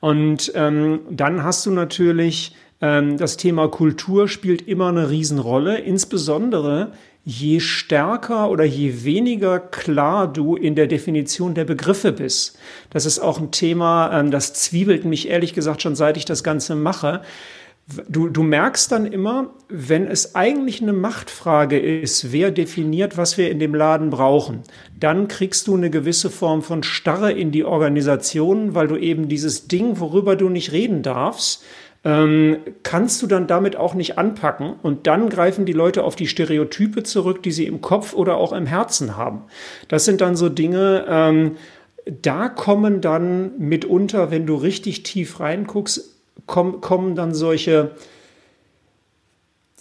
Und 0.00 0.52
ähm, 0.54 1.00
dann 1.10 1.42
hast 1.42 1.66
du 1.66 1.70
natürlich 1.70 2.54
ähm, 2.80 3.16
das 3.16 3.36
Thema 3.36 3.68
Kultur 3.68 4.28
spielt 4.28 4.66
immer 4.66 4.88
eine 4.88 5.10
Riesenrolle, 5.10 5.78
insbesondere 5.78 6.92
je 7.24 7.60
stärker 7.60 8.48
oder 8.48 8.64
je 8.64 9.04
weniger 9.04 9.60
klar 9.60 10.32
du 10.32 10.56
in 10.56 10.74
der 10.74 10.86
Definition 10.86 11.54
der 11.54 11.64
Begriffe 11.64 12.12
bist. 12.12 12.58
Das 12.90 13.06
ist 13.06 13.18
auch 13.18 13.38
ein 13.38 13.50
Thema, 13.50 14.18
ähm, 14.18 14.30
das 14.30 14.54
zwiebelt 14.54 15.04
mich 15.04 15.28
ehrlich 15.28 15.52
gesagt 15.52 15.82
schon 15.82 15.96
seit 15.96 16.16
ich 16.16 16.24
das 16.24 16.42
Ganze 16.42 16.74
mache. 16.74 17.22
Du, 18.08 18.28
du 18.28 18.44
merkst 18.44 18.92
dann 18.92 19.04
immer, 19.04 19.50
wenn 19.68 20.06
es 20.06 20.36
eigentlich 20.36 20.80
eine 20.80 20.92
Machtfrage 20.92 21.78
ist, 21.78 22.30
wer 22.30 22.52
definiert, 22.52 23.16
was 23.16 23.36
wir 23.36 23.50
in 23.50 23.58
dem 23.58 23.74
Laden 23.74 24.10
brauchen, 24.10 24.62
dann 24.98 25.26
kriegst 25.26 25.66
du 25.66 25.76
eine 25.76 25.90
gewisse 25.90 26.30
Form 26.30 26.62
von 26.62 26.84
Starre 26.84 27.32
in 27.32 27.50
die 27.50 27.64
Organisation, 27.64 28.76
weil 28.76 28.86
du 28.86 28.96
eben 28.96 29.28
dieses 29.28 29.66
Ding, 29.66 29.98
worüber 29.98 30.36
du 30.36 30.48
nicht 30.48 30.70
reden 30.70 31.02
darfst, 31.02 31.64
ähm, 32.04 32.58
kannst 32.82 33.20
du 33.22 33.26
dann 33.26 33.46
damit 33.46 33.76
auch 33.76 33.94
nicht 33.94 34.16
anpacken 34.16 34.74
und 34.82 35.06
dann 35.06 35.28
greifen 35.28 35.66
die 35.66 35.72
Leute 35.72 36.04
auf 36.04 36.16
die 36.16 36.26
Stereotype 36.26 37.02
zurück, 37.02 37.42
die 37.42 37.52
sie 37.52 37.66
im 37.66 37.80
Kopf 37.80 38.14
oder 38.14 38.36
auch 38.36 38.52
im 38.52 38.66
Herzen 38.66 39.16
haben. 39.16 39.42
Das 39.88 40.04
sind 40.04 40.20
dann 40.20 40.34
so 40.34 40.48
Dinge, 40.48 41.04
ähm, 41.08 41.56
da 42.22 42.48
kommen 42.48 43.00
dann 43.00 43.58
mitunter, 43.58 44.30
wenn 44.30 44.46
du 44.46 44.54
richtig 44.56 45.02
tief 45.02 45.40
reinguckst, 45.40 46.16
komm, 46.46 46.80
kommen 46.80 47.14
dann 47.14 47.34
solche 47.34 47.92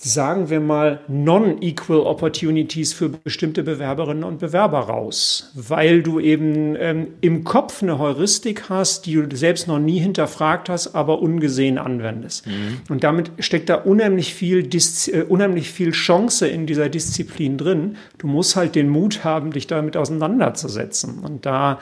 sagen 0.02 0.50
wir 0.50 0.62
mal, 0.62 1.02
non-equal 1.10 2.00
opportunities 2.00 2.94
für 2.94 3.10
bestimmte 3.10 3.64
Bewerberinnen 3.64 4.24
und 4.24 4.40
Bewerber 4.40 4.80
raus, 4.80 5.52
weil 5.56 6.02
du 6.02 6.22
eben 6.22 6.78
ähm, 6.80 7.08
im 7.20 7.44
Kopf 7.44 7.84
eine 7.84 8.00
Heuristik 8.00 8.70
hast, 8.70 9.06
die 9.06 9.16
du 9.16 9.36
selbst 9.36 9.68
noch 9.68 9.78
nie 9.78 10.00
hinterfragt 10.00 10.70
hast, 10.70 10.96
aber 10.96 11.20
ungesehen 11.22 11.78
anwendest. 11.78 12.48
Mhm. 12.48 12.78
Und 12.88 13.04
damit 13.04 13.32
steckt 13.40 13.68
da 13.68 13.76
unheimlich 13.76 14.34
viel, 14.34 14.64
Dis 14.64 15.10
äh, 15.10 15.26
unheimlich 15.28 15.70
viel 15.70 15.92
Chance 15.92 16.48
in 16.48 16.66
dieser 16.66 16.88
Disziplin 16.88 17.58
drin. 17.58 17.98
Du 18.20 18.28
musst 18.28 18.56
halt 18.56 18.76
den 18.76 18.88
Mut 18.88 19.26
haben, 19.26 19.52
dich 19.52 19.68
damit 19.68 19.98
auseinanderzusetzen. 19.98 21.20
Und 21.20 21.46
da 21.46 21.80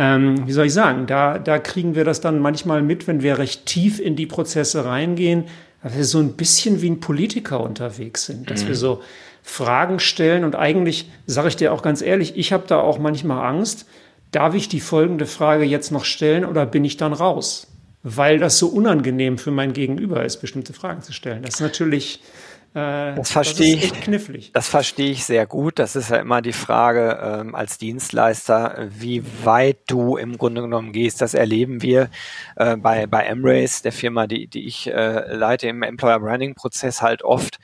ähm, 0.00 0.46
wie 0.46 0.52
soll 0.52 0.66
ich 0.66 0.72
sagen, 0.72 1.08
da, 1.08 1.40
da 1.40 1.58
kriegen 1.58 1.96
wir 1.96 2.04
das 2.04 2.20
dann 2.20 2.38
manchmal 2.38 2.82
mit, 2.82 3.08
wenn 3.08 3.20
wir 3.20 3.38
recht 3.38 3.66
tief 3.66 3.98
in 3.98 4.14
die 4.14 4.26
Prozesse 4.26 4.84
reingehen, 4.84 5.46
dass 5.82 5.96
wir 5.96 6.04
so 6.04 6.18
ein 6.18 6.32
bisschen 6.32 6.82
wie 6.82 6.90
ein 6.90 7.00
Politiker 7.00 7.60
unterwegs 7.60 8.26
sind, 8.26 8.50
dass 8.50 8.64
mhm. 8.64 8.68
wir 8.68 8.74
so 8.74 9.02
Fragen 9.42 10.00
stellen 10.00 10.44
und 10.44 10.56
eigentlich, 10.56 11.10
sage 11.26 11.48
ich 11.48 11.56
dir 11.56 11.72
auch 11.72 11.82
ganz 11.82 12.02
ehrlich, 12.02 12.36
ich 12.36 12.52
habe 12.52 12.64
da 12.66 12.80
auch 12.80 12.98
manchmal 12.98 13.46
Angst, 13.46 13.86
darf 14.30 14.54
ich 14.54 14.68
die 14.68 14.80
folgende 14.80 15.26
Frage 15.26 15.64
jetzt 15.64 15.90
noch 15.90 16.04
stellen 16.04 16.44
oder 16.44 16.66
bin 16.66 16.84
ich 16.84 16.96
dann 16.96 17.12
raus? 17.12 17.66
Weil 18.02 18.38
das 18.38 18.58
so 18.58 18.68
unangenehm 18.68 19.38
für 19.38 19.50
mein 19.50 19.72
Gegenüber 19.72 20.24
ist, 20.24 20.38
bestimmte 20.38 20.72
Fragen 20.72 21.02
zu 21.02 21.12
stellen. 21.12 21.42
Das 21.42 21.54
ist 21.54 21.60
natürlich 21.60 22.20
das 23.16 23.30
verstehe 23.30 23.76
ich. 23.76 23.92
Knifflig. 24.00 24.52
Das 24.52 24.68
verstehe 24.68 25.10
ich 25.10 25.24
sehr 25.24 25.46
gut. 25.46 25.78
Das 25.78 25.96
ist 25.96 26.10
ja 26.10 26.16
immer 26.16 26.42
die 26.42 26.52
Frage 26.52 27.18
ähm, 27.22 27.54
als 27.54 27.78
Dienstleister, 27.78 28.88
wie 28.90 29.22
weit 29.44 29.78
du 29.86 30.16
im 30.16 30.38
Grunde 30.38 30.62
genommen 30.62 30.92
gehst. 30.92 31.20
Das 31.20 31.34
erleben 31.34 31.82
wir 31.82 32.10
äh, 32.56 32.76
bei 32.76 33.06
bei 33.06 33.24
Embrace, 33.24 33.82
der 33.82 33.92
Firma, 33.92 34.26
die 34.26 34.46
die 34.46 34.66
ich 34.66 34.86
äh, 34.88 35.34
leite 35.34 35.68
im 35.68 35.82
Employer 35.82 36.20
Branding 36.20 36.54
Prozess 36.54 37.02
halt 37.02 37.22
oft 37.22 37.58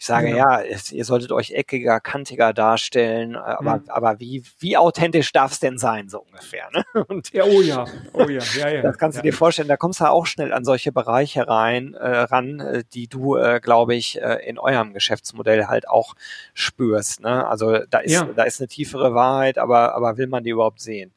ich 0.00 0.06
sage, 0.06 0.30
ja, 0.30 0.62
ja 0.62 0.76
ihr 0.92 1.04
solltet 1.04 1.32
euch 1.32 1.50
eckiger, 1.50 1.98
kantiger 1.98 2.52
darstellen, 2.52 3.34
äh, 3.34 3.38
aber, 3.38 3.78
mhm. 3.78 3.84
aber 3.88 4.20
wie, 4.20 4.44
wie 4.60 4.76
authentisch 4.76 5.32
darf 5.32 5.52
es 5.52 5.60
denn 5.60 5.76
sein, 5.76 6.08
so 6.08 6.20
ungefähr? 6.20 6.68
Ne? 6.72 6.84
Und 7.08 7.32
ja, 7.32 7.42
oh 7.44 7.60
ja, 7.60 7.84
oh 8.12 8.28
ja, 8.28 8.40
ja, 8.56 8.68
ja. 8.68 8.82
Das 8.82 8.96
kannst 8.96 9.16
du 9.16 9.20
ja. 9.20 9.22
dir 9.24 9.32
vorstellen, 9.32 9.66
da 9.66 9.76
kommst 9.76 10.00
du 10.00 10.08
auch 10.08 10.26
schnell 10.26 10.52
an 10.52 10.64
solche 10.64 10.92
Bereiche 10.92 11.48
rein, 11.48 11.94
äh, 11.94 12.06
ran, 12.06 12.60
äh, 12.60 12.84
die 12.94 13.08
du, 13.08 13.36
äh, 13.36 13.58
glaube 13.60 13.96
ich, 13.96 14.22
äh, 14.22 14.48
in 14.48 14.60
eurem 14.60 14.92
Geschäftsmodell 14.92 15.66
halt 15.66 15.88
auch 15.88 16.14
spürst. 16.54 17.20
Ne? 17.20 17.46
Also 17.48 17.78
da 17.90 17.98
ist, 17.98 18.12
ja. 18.12 18.28
da 18.36 18.44
ist 18.44 18.60
eine 18.60 18.68
tiefere 18.68 19.14
Wahrheit, 19.14 19.58
aber, 19.58 19.96
aber 19.96 20.16
will 20.16 20.28
man 20.28 20.44
die 20.44 20.50
überhaupt 20.50 20.80
sehen? 20.80 21.12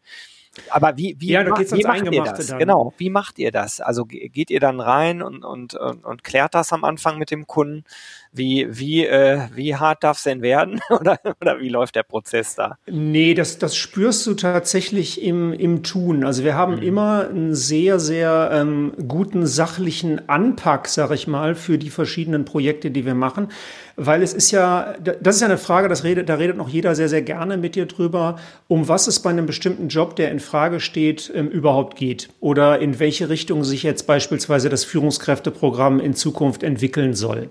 Aber 0.70 0.98
wie, 0.98 1.16
wie, 1.20 1.32
ja, 1.32 1.44
macht, 1.44 1.72
wie 1.72 1.84
macht 1.84 2.12
ihr 2.12 2.24
das? 2.24 2.48
Dann. 2.48 2.60
Genau, 2.60 2.94
wie 2.98 3.10
macht 3.10 3.40
ihr 3.40 3.52
das? 3.52 3.80
Also 3.80 4.04
geht 4.06 4.50
ihr 4.50 4.60
dann 4.60 4.82
rein 4.82 5.22
und, 5.22 5.46
und, 5.46 5.76
und, 5.76 6.04
und 6.04 6.24
klärt 6.26 6.56
das 6.56 6.74
am 6.74 6.84
Anfang 6.84 7.18
mit 7.18 7.32
dem 7.32 7.48
Kunden? 7.48 7.86
Wie, 8.34 8.68
wie, 8.70 9.06
äh, 9.06 9.42
wie 9.54 9.76
hart 9.76 10.04
darf 10.04 10.18
es 10.18 10.24
denn 10.24 10.42
werden? 10.42 10.80
oder, 10.90 11.20
oder 11.42 11.60
wie 11.60 11.68
läuft 11.68 11.96
der 11.96 12.04
Prozess 12.04 12.56
da? 12.56 12.78
Nee, 12.88 13.34
das, 13.34 13.58
das 13.58 13.76
spürst 13.76 14.26
du 14.26 14.36
tatsächlich 14.36 15.22
im, 15.22 15.52
im 15.52 15.84
Tun. 15.84 16.24
Also 16.24 16.44
wir 16.44 16.56
haben 16.56 16.78
mhm. 16.78 16.82
immer 16.82 17.28
einen 17.30 17.56
sehr, 17.56 18.00
sehr 18.00 18.50
ähm, 18.54 18.94
guten 19.08 19.46
sachlichen 19.46 20.30
Anpack, 20.30 20.88
sag 20.88 21.12
ich 21.12 21.28
mal, 21.28 21.56
für 21.56 21.78
die 21.78 21.90
verschiedenen 21.90 22.46
Projekte, 22.46 22.90
die 22.90 23.06
wir 23.06 23.16
machen. 23.16 23.50
Weil 23.98 24.24
es 24.24 24.34
ist 24.34 24.52
ja, 24.52 24.96
das 25.00 25.36
ist 25.36 25.42
ja 25.42 25.48
eine 25.48 25.58
Frage, 25.58 25.90
das 25.90 26.04
redet, 26.04 26.30
da 26.30 26.36
redet 26.36 26.58
noch 26.58 26.70
jeder 26.70 26.96
sehr, 26.96 27.10
sehr 27.10 27.22
gerne 27.22 27.58
mit 27.58 27.76
dir 27.76 27.86
drüber, 27.86 28.38
um 28.68 28.88
was 28.88 29.08
es 29.08 29.20
bei 29.20 29.30
einem 29.30 29.46
bestimmten 29.46 29.90
Job, 29.90 30.16
der 30.16 30.32
in 30.32 30.40
Frage 30.40 30.80
steht, 30.80 31.32
ähm, 31.36 31.50
überhaupt 31.50 31.98
geht. 31.98 32.30
Oder 32.40 32.80
in 32.80 33.00
welche 33.00 33.30
Richtung 33.30 33.64
sich 33.64 33.84
jetzt 33.84 34.08
beispielsweise 34.08 34.70
das 34.70 34.86
Führungskräfteprogramm 34.86 36.00
in 36.00 36.14
Zukunft 36.14 36.64
entwickeln 36.64 37.14
soll. 37.14 37.50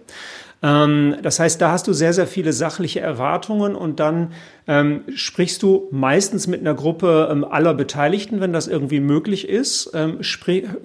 Ähm, 0.63 1.17
das 1.23 1.41
heißt, 1.41 1.61
da 1.61 1.73
hast 1.73 1.87
du 1.87 1.93
sehr, 1.93 2.13
sehr 2.13 2.27
viele 2.27 2.53
sachliche 2.53 3.01
Erwartungen 3.01 3.75
und 3.75 4.01
dann 4.01 4.33
ähm, 4.71 5.03
sprichst 5.17 5.65
du 5.65 5.89
meistens 5.91 6.47
mit 6.47 6.61
einer 6.61 6.75
Gruppe 6.75 7.29
ähm, 7.29 7.45
aller 7.45 7.75
Beteiligten, 7.75 8.41
wenn 8.41 8.53
das 8.53 8.69
irgendwie 8.69 9.01
möglich 9.01 9.49
ist, 9.49 9.91
ähm, 9.95 10.21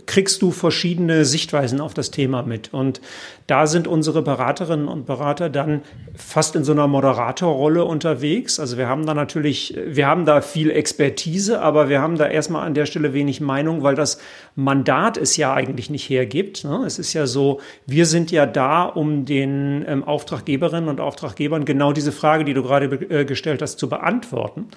kriegst 0.08 0.42
du 0.42 0.50
verschiedene 0.50 1.24
Sichtweisen 1.24 1.80
auf 1.80 1.94
das 1.94 2.10
Thema 2.10 2.42
mit. 2.42 2.74
Und 2.74 3.00
da 3.46 3.68
sind 3.68 3.88
unsere 3.88 4.24
Beraterinnen 4.24 4.88
und 4.88 5.06
Berater 5.06 5.52
dann 5.52 5.84
fast 6.16 6.56
in 6.56 6.64
so 6.64 6.72
einer 6.72 6.88
Moderatorrolle 6.88 7.86
unterwegs. 7.86 8.60
Also 8.60 8.80
wir 8.80 8.88
haben 8.88 9.06
da 9.06 9.14
natürlich, 9.14 9.78
wir 9.86 10.08
haben 10.08 10.26
da 10.26 10.42
viel 10.42 10.72
Expertise, 10.72 11.62
aber 11.62 11.88
wir 11.88 12.02
haben 12.02 12.18
da 12.18 12.26
erstmal 12.26 12.66
an 12.66 12.74
der 12.74 12.88
Stelle 12.88 13.14
wenig 13.14 13.40
Meinung, 13.40 13.84
weil 13.84 13.94
das 13.94 14.18
Mandat 14.56 15.16
es 15.16 15.38
ja 15.38 15.54
eigentlich 15.54 15.92
nicht 15.92 16.10
hergibt. 16.10 16.64
Ne? 16.64 16.86
Es 16.88 16.98
ist 16.98 17.14
ja 17.14 17.28
so, 17.28 17.60
wir 17.86 18.08
sind 18.08 18.32
ja 18.32 18.48
da, 18.48 18.86
um 18.86 19.26
den 19.26 19.86
ähm, 19.88 20.04
Auftraggeberinnen 20.04 20.90
und 20.90 21.00
Auftraggebern 21.00 21.66
genau 21.66 21.94
diese 21.94 22.12
Frage, 22.12 22.46
die 22.46 22.56
du 22.56 22.64
gerade 22.64 22.86
äh, 22.86 23.26
gestellt 23.26 23.62
hast, 23.62 23.75
zu 23.76 23.90
beantworten. 23.90 24.68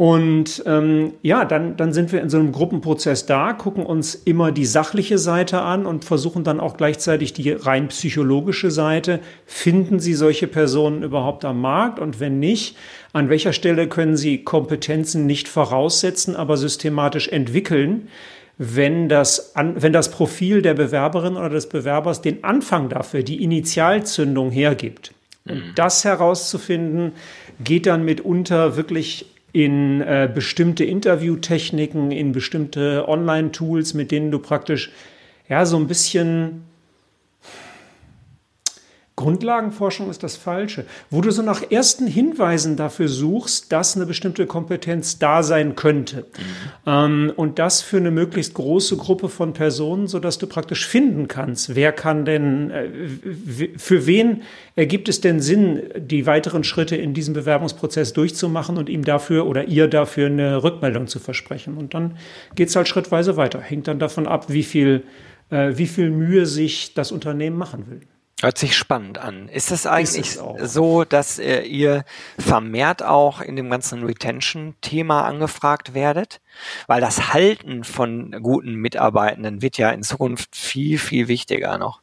Und 0.00 0.62
ähm, 0.64 1.12
ja, 1.20 1.44
dann, 1.44 1.76
dann 1.76 1.92
sind 1.92 2.10
wir 2.10 2.22
in 2.22 2.30
so 2.30 2.38
einem 2.38 2.52
Gruppenprozess 2.52 3.26
da, 3.26 3.52
gucken 3.52 3.84
uns 3.84 4.14
immer 4.14 4.50
die 4.50 4.64
sachliche 4.64 5.18
Seite 5.18 5.60
an 5.60 5.84
und 5.84 6.06
versuchen 6.06 6.42
dann 6.42 6.58
auch 6.58 6.78
gleichzeitig 6.78 7.34
die 7.34 7.52
rein 7.52 7.88
psychologische 7.88 8.70
Seite. 8.70 9.20
Finden 9.44 10.00
Sie 10.00 10.14
solche 10.14 10.46
Personen 10.46 11.02
überhaupt 11.02 11.44
am 11.44 11.60
Markt? 11.60 11.98
Und 11.98 12.18
wenn 12.18 12.38
nicht, 12.38 12.78
an 13.12 13.28
welcher 13.28 13.52
Stelle 13.52 13.88
können 13.88 14.16
Sie 14.16 14.42
Kompetenzen 14.42 15.26
nicht 15.26 15.48
voraussetzen, 15.48 16.34
aber 16.34 16.56
systematisch 16.56 17.28
entwickeln? 17.28 18.08
wenn 18.62 19.08
das, 19.08 19.54
wenn 19.56 19.94
das 19.94 20.10
Profil 20.10 20.60
der 20.60 20.74
Bewerberin 20.74 21.38
oder 21.38 21.48
des 21.48 21.70
Bewerbers 21.70 22.20
den 22.20 22.44
Anfang 22.44 22.90
dafür, 22.90 23.22
die 23.22 23.42
Initialzündung 23.42 24.50
hergibt. 24.50 25.14
Und 25.48 25.54
mhm. 25.54 25.72
das 25.74 26.04
herauszufinden, 26.04 27.12
geht 27.62 27.86
dann 27.86 28.04
mitunter 28.04 28.76
wirklich 28.76 29.26
in 29.52 30.00
äh, 30.00 30.30
bestimmte 30.32 30.84
Interviewtechniken, 30.84 32.12
in 32.12 32.32
bestimmte 32.32 33.08
Online-Tools, 33.08 33.94
mit 33.94 34.10
denen 34.10 34.30
du 34.30 34.38
praktisch 34.38 34.92
ja 35.48 35.66
so 35.66 35.76
ein 35.76 35.88
bisschen 35.88 36.62
Grundlagenforschung 39.20 40.08
ist 40.08 40.22
das 40.22 40.36
Falsche, 40.36 40.86
wo 41.10 41.20
du 41.20 41.30
so 41.30 41.42
nach 41.42 41.70
ersten 41.70 42.06
Hinweisen 42.06 42.76
dafür 42.76 43.06
suchst, 43.06 43.70
dass 43.70 43.94
eine 43.94 44.06
bestimmte 44.06 44.46
Kompetenz 44.46 45.18
da 45.18 45.42
sein 45.42 45.76
könnte. 45.76 46.26
Mhm. 46.86 47.30
Und 47.36 47.58
das 47.58 47.82
für 47.82 47.98
eine 47.98 48.10
möglichst 48.10 48.54
große 48.54 48.96
Gruppe 48.96 49.28
von 49.28 49.52
Personen, 49.52 50.06
sodass 50.06 50.38
du 50.38 50.46
praktisch 50.46 50.86
finden 50.86 51.28
kannst, 51.28 51.74
wer 51.74 51.92
kann 51.92 52.24
denn, 52.24 52.70
äh, 52.70 52.88
für 53.76 54.06
wen 54.06 54.42
ergibt 54.74 55.10
es 55.10 55.20
denn 55.20 55.40
Sinn, 55.40 55.82
die 55.96 56.24
weiteren 56.24 56.64
Schritte 56.64 56.96
in 56.96 57.12
diesem 57.12 57.34
Bewerbungsprozess 57.34 58.14
durchzumachen 58.14 58.78
und 58.78 58.88
ihm 58.88 59.04
dafür 59.04 59.46
oder 59.46 59.64
ihr 59.64 59.86
dafür 59.86 60.26
eine 60.26 60.62
Rückmeldung 60.62 61.06
zu 61.06 61.18
versprechen. 61.18 61.76
Und 61.76 61.92
dann 61.92 62.16
geht 62.54 62.70
es 62.70 62.76
halt 62.76 62.88
schrittweise 62.88 63.36
weiter. 63.36 63.60
Hängt 63.60 63.86
dann 63.86 63.98
davon 63.98 64.26
ab, 64.26 64.46
wie 64.48 64.62
viel, 64.62 65.02
äh, 65.50 65.72
wie 65.74 65.86
viel 65.86 66.10
Mühe 66.10 66.46
sich 66.46 66.94
das 66.94 67.12
Unternehmen 67.12 67.58
machen 67.58 67.84
will. 67.90 68.00
Hört 68.40 68.56
sich 68.56 68.74
spannend 68.74 69.18
an. 69.18 69.48
Ist 69.48 69.70
es 69.70 69.86
eigentlich 69.86 70.36
ist 70.36 70.42
es 70.58 70.72
so, 70.72 71.04
dass 71.04 71.38
äh, 71.38 71.60
ihr 71.60 72.04
vermehrt 72.38 73.02
auch 73.02 73.42
in 73.42 73.54
dem 73.54 73.68
ganzen 73.68 74.02
Retention-Thema 74.04 75.24
angefragt 75.24 75.92
werdet? 75.92 76.40
Weil 76.86 77.02
das 77.02 77.34
Halten 77.34 77.84
von 77.84 78.30
guten 78.42 78.76
Mitarbeitenden 78.76 79.60
wird 79.60 79.76
ja 79.76 79.90
in 79.90 80.02
Zukunft 80.02 80.56
viel, 80.56 80.98
viel 80.98 81.28
wichtiger 81.28 81.76
noch. 81.76 82.00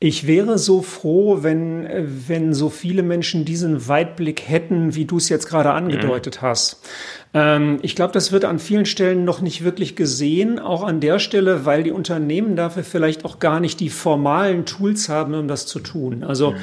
Ich 0.00 0.28
wäre 0.28 0.58
so 0.58 0.80
froh, 0.82 1.42
wenn, 1.42 1.88
wenn 2.28 2.54
so 2.54 2.70
viele 2.70 3.02
Menschen 3.02 3.44
diesen 3.44 3.88
Weitblick 3.88 4.48
hätten, 4.48 4.94
wie 4.94 5.06
du 5.06 5.16
es 5.16 5.28
jetzt 5.28 5.48
gerade 5.48 5.72
angedeutet 5.72 6.38
mhm. 6.40 6.46
hast. 6.46 6.88
Ähm, 7.34 7.80
ich 7.82 7.96
glaube, 7.96 8.12
das 8.12 8.30
wird 8.30 8.44
an 8.44 8.60
vielen 8.60 8.86
Stellen 8.86 9.24
noch 9.24 9.40
nicht 9.40 9.64
wirklich 9.64 9.96
gesehen, 9.96 10.60
auch 10.60 10.84
an 10.84 11.00
der 11.00 11.18
Stelle, 11.18 11.64
weil 11.66 11.82
die 11.82 11.90
Unternehmen 11.90 12.54
dafür 12.54 12.84
vielleicht 12.84 13.24
auch 13.24 13.40
gar 13.40 13.58
nicht 13.58 13.80
die 13.80 13.90
formalen 13.90 14.66
Tools 14.66 15.08
haben, 15.08 15.34
um 15.34 15.48
das 15.48 15.66
zu 15.66 15.80
tun. 15.80 16.22
Also 16.22 16.52
mhm. 16.52 16.58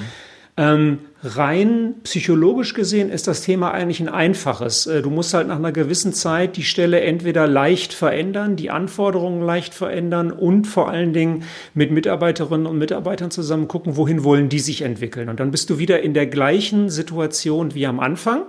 Ähm, 0.57 0.99
rein 1.21 1.95
psychologisch 2.03 2.73
gesehen 2.73 3.09
ist 3.09 3.27
das 3.27 3.41
Thema 3.41 3.71
eigentlich 3.71 3.99
ein 3.99 4.07
einfaches. 4.07 4.87
Äh, 4.87 5.01
du 5.01 5.09
musst 5.09 5.33
halt 5.33 5.49
nach 5.49 5.57
einer 5.57 5.73
gewissen 5.73 6.13
Zeit 6.13 6.55
die 6.55 6.63
Stelle 6.63 7.01
entweder 7.01 7.45
leicht 7.45 7.93
verändern, 7.93 8.55
die 8.55 8.69
Anforderungen 8.69 9.41
leicht 9.41 9.73
verändern 9.73 10.31
und 10.31 10.65
vor 10.65 10.89
allen 10.89 11.11
Dingen 11.11 11.43
mit 11.73 11.91
Mitarbeiterinnen 11.91 12.67
und 12.67 12.77
Mitarbeitern 12.77 13.31
zusammen 13.31 13.67
gucken, 13.67 13.97
wohin 13.97 14.23
wollen 14.23 14.47
die 14.47 14.59
sich 14.59 14.83
entwickeln. 14.83 15.27
Und 15.27 15.41
dann 15.41 15.51
bist 15.51 15.69
du 15.69 15.77
wieder 15.77 16.01
in 16.01 16.13
der 16.13 16.27
gleichen 16.27 16.89
Situation 16.89 17.75
wie 17.75 17.85
am 17.85 17.99
Anfang. 17.99 18.43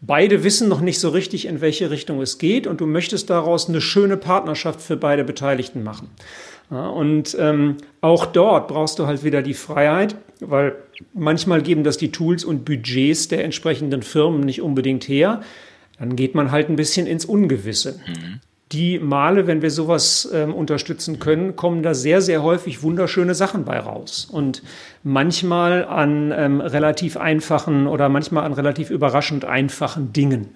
Beide 0.00 0.44
wissen 0.44 0.68
noch 0.68 0.80
nicht 0.80 1.00
so 1.00 1.10
richtig, 1.10 1.46
in 1.46 1.60
welche 1.60 1.90
Richtung 1.90 2.22
es 2.22 2.38
geht 2.38 2.66
und 2.66 2.80
du 2.80 2.86
möchtest 2.86 3.28
daraus 3.28 3.68
eine 3.68 3.80
schöne 3.80 4.16
Partnerschaft 4.16 4.80
für 4.80 4.96
beide 4.96 5.24
Beteiligten 5.24 5.82
machen. 5.82 6.08
Ja, 6.70 6.88
und 6.88 7.36
ähm, 7.40 7.76
auch 8.00 8.26
dort 8.26 8.68
brauchst 8.68 8.98
du 8.98 9.06
halt 9.06 9.24
wieder 9.24 9.42
die 9.42 9.54
Freiheit, 9.54 10.16
weil 10.40 10.76
manchmal 11.14 11.62
geben 11.62 11.82
das 11.82 11.96
die 11.96 12.12
Tools 12.12 12.44
und 12.44 12.64
Budgets 12.64 13.28
der 13.28 13.44
entsprechenden 13.44 14.02
Firmen 14.02 14.40
nicht 14.40 14.60
unbedingt 14.60 15.08
her. 15.08 15.40
Dann 15.98 16.14
geht 16.14 16.34
man 16.34 16.50
halt 16.50 16.68
ein 16.68 16.76
bisschen 16.76 17.06
ins 17.06 17.24
Ungewisse. 17.24 18.00
Mhm. 18.06 18.40
Die 18.70 18.98
Male, 18.98 19.46
wenn 19.46 19.62
wir 19.62 19.70
sowas 19.70 20.28
ähm, 20.32 20.52
unterstützen 20.52 21.18
können, 21.18 21.56
kommen 21.56 21.82
da 21.82 21.94
sehr, 21.94 22.20
sehr 22.20 22.42
häufig 22.42 22.82
wunderschöne 22.82 23.34
Sachen 23.34 23.64
bei 23.64 23.78
raus. 23.78 24.28
Und 24.30 24.62
manchmal 25.02 25.86
an 25.86 26.34
ähm, 26.36 26.60
relativ 26.60 27.16
einfachen 27.16 27.86
oder 27.86 28.10
manchmal 28.10 28.44
an 28.44 28.52
relativ 28.52 28.90
überraschend 28.90 29.46
einfachen 29.46 30.12
Dingen. 30.12 30.48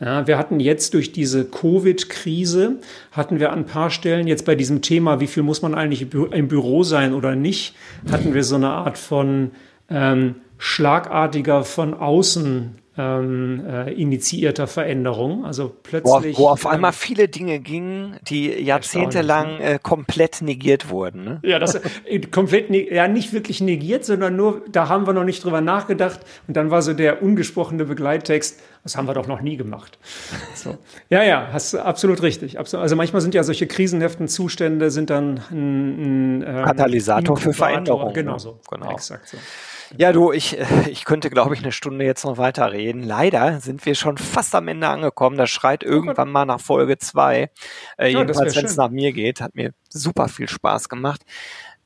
Ja, 0.00 0.26
wir 0.26 0.38
hatten 0.38 0.58
jetzt 0.58 0.94
durch 0.94 1.12
diese 1.12 1.44
Covid-Krise, 1.44 2.76
hatten 3.12 3.38
wir 3.38 3.52
an 3.52 3.60
ein 3.60 3.66
paar 3.66 3.90
Stellen 3.90 4.26
jetzt 4.26 4.44
bei 4.44 4.56
diesem 4.56 4.82
Thema, 4.82 5.20
wie 5.20 5.28
viel 5.28 5.44
muss 5.44 5.62
man 5.62 5.74
eigentlich 5.74 6.12
im 6.12 6.48
Büro 6.48 6.82
sein 6.82 7.14
oder 7.14 7.36
nicht, 7.36 7.74
hatten 8.10 8.34
wir 8.34 8.42
so 8.42 8.56
eine 8.56 8.70
Art 8.70 8.98
von 8.98 9.52
ähm, 9.88 10.36
schlagartiger 10.64 11.62
von 11.62 11.92
außen 11.92 12.76
ähm, 12.96 13.66
äh, 13.66 13.92
initiierter 13.92 14.66
Veränderung. 14.66 15.44
Also 15.44 15.70
plötzlich. 15.82 16.38
Wo, 16.38 16.44
wo 16.44 16.48
auf 16.48 16.66
einmal 16.66 16.94
viele 16.94 17.28
Dinge 17.28 17.60
gingen, 17.60 18.16
die 18.22 18.48
jahrzehntelang 18.48 19.58
ne? 19.58 19.74
äh, 19.74 19.78
komplett 19.82 20.40
negiert 20.40 20.88
wurden. 20.88 21.22
Ne? 21.22 21.40
Ja, 21.42 21.58
das 21.58 21.74
äh, 21.74 22.20
komplett, 22.20 22.70
ja 22.70 23.08
nicht 23.08 23.34
wirklich 23.34 23.60
negiert, 23.60 24.06
sondern 24.06 24.36
nur, 24.36 24.62
da 24.72 24.88
haben 24.88 25.06
wir 25.06 25.12
noch 25.12 25.24
nicht 25.24 25.44
drüber 25.44 25.60
nachgedacht. 25.60 26.20
Und 26.48 26.56
dann 26.56 26.70
war 26.70 26.80
so 26.80 26.94
der 26.94 27.22
ungesprochene 27.22 27.84
Begleittext, 27.84 28.58
das 28.84 28.96
haben 28.96 29.06
wir 29.06 29.12
doch 29.12 29.26
noch 29.26 29.42
nie 29.42 29.58
gemacht. 29.58 29.98
So. 30.54 30.78
Ja, 31.10 31.22
ja, 31.24 31.48
hast 31.52 31.74
du 31.74 31.84
absolut 31.84 32.22
richtig. 32.22 32.58
Also 32.58 32.96
manchmal 32.96 33.20
sind 33.20 33.34
ja 33.34 33.42
solche 33.42 33.66
krisenhaften 33.66 34.28
Zustände 34.28 34.90
sind 34.90 35.10
dann 35.10 35.42
ein, 35.50 36.38
ein 36.38 36.44
ähm, 36.46 36.64
Katalysator 36.64 37.36
für 37.36 37.52
Veränderungen. 37.52 38.14
Genau 38.14 38.38
so. 38.38 38.60
Genau. 38.70 38.92
Exakt 38.92 39.28
so. 39.28 39.36
Ja, 39.96 40.12
du, 40.12 40.32
ich, 40.32 40.56
ich 40.88 41.04
könnte, 41.04 41.30
glaube 41.30 41.54
ich, 41.54 41.62
eine 41.62 41.72
Stunde 41.72 42.04
jetzt 42.04 42.24
noch 42.24 42.38
weiterreden. 42.38 43.02
Leider 43.02 43.60
sind 43.60 43.84
wir 43.86 43.94
schon 43.94 44.18
fast 44.18 44.54
am 44.54 44.68
Ende 44.68 44.88
angekommen. 44.88 45.36
Das 45.36 45.50
schreit 45.50 45.82
irgendwann 45.82 46.30
mal 46.30 46.44
nach 46.44 46.60
Folge 46.60 46.98
zwei. 46.98 47.50
Äh, 47.96 48.10
ja, 48.10 48.20
jedenfalls, 48.20 48.56
wenn 48.56 48.66
es 48.66 48.76
nach 48.76 48.90
mir 48.90 49.12
geht, 49.12 49.40
hat 49.40 49.54
mir 49.54 49.72
super 49.88 50.28
viel 50.28 50.48
Spaß 50.48 50.88
gemacht. 50.88 51.22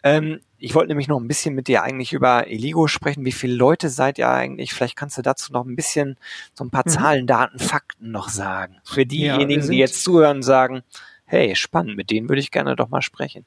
Ähm, 0.02 0.40
ich 0.58 0.74
wollte 0.74 0.88
nämlich 0.88 1.08
noch 1.08 1.20
ein 1.20 1.28
bisschen 1.28 1.54
mit 1.54 1.68
dir 1.68 1.82
eigentlich 1.82 2.12
über 2.12 2.48
Eligo 2.48 2.88
sprechen. 2.88 3.24
Wie 3.24 3.32
viele 3.32 3.54
Leute 3.54 3.88
seid 3.88 4.18
ihr 4.18 4.28
eigentlich? 4.28 4.72
Vielleicht 4.72 4.96
kannst 4.96 5.18
du 5.18 5.22
dazu 5.22 5.52
noch 5.52 5.64
ein 5.64 5.76
bisschen 5.76 6.16
so 6.54 6.64
ein 6.64 6.70
paar 6.70 6.84
mhm. 6.86 6.90
Zahlen, 6.90 7.26
Daten, 7.26 7.58
Fakten 7.58 8.10
noch 8.10 8.28
sagen. 8.28 8.76
Für 8.84 9.06
diejenigen, 9.06 9.62
ja, 9.62 9.68
die 9.68 9.78
jetzt 9.78 10.02
zuhören, 10.02 10.42
sagen, 10.42 10.82
hey, 11.24 11.54
spannend, 11.54 11.96
mit 11.96 12.10
denen 12.10 12.28
würde 12.28 12.40
ich 12.40 12.50
gerne 12.50 12.74
doch 12.74 12.88
mal 12.88 13.02
sprechen. 13.02 13.44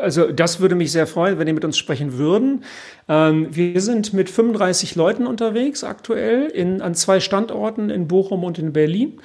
Also 0.00 0.30
das 0.30 0.60
würde 0.60 0.74
mich 0.74 0.92
sehr 0.92 1.06
freuen, 1.06 1.38
wenn 1.38 1.48
ihr 1.48 1.54
mit 1.54 1.64
uns 1.64 1.76
sprechen 1.76 2.18
würden. 2.18 2.64
Ähm, 3.08 3.48
wir 3.50 3.80
sind 3.80 4.12
mit 4.12 4.30
35 4.30 4.94
Leuten 4.94 5.26
unterwegs 5.26 5.84
aktuell 5.84 6.46
in, 6.46 6.80
an 6.80 6.94
zwei 6.94 7.20
Standorten 7.20 7.90
in 7.90 8.08
Bochum 8.08 8.44
und 8.44 8.58
in 8.58 8.72
Berlin. 8.72 9.20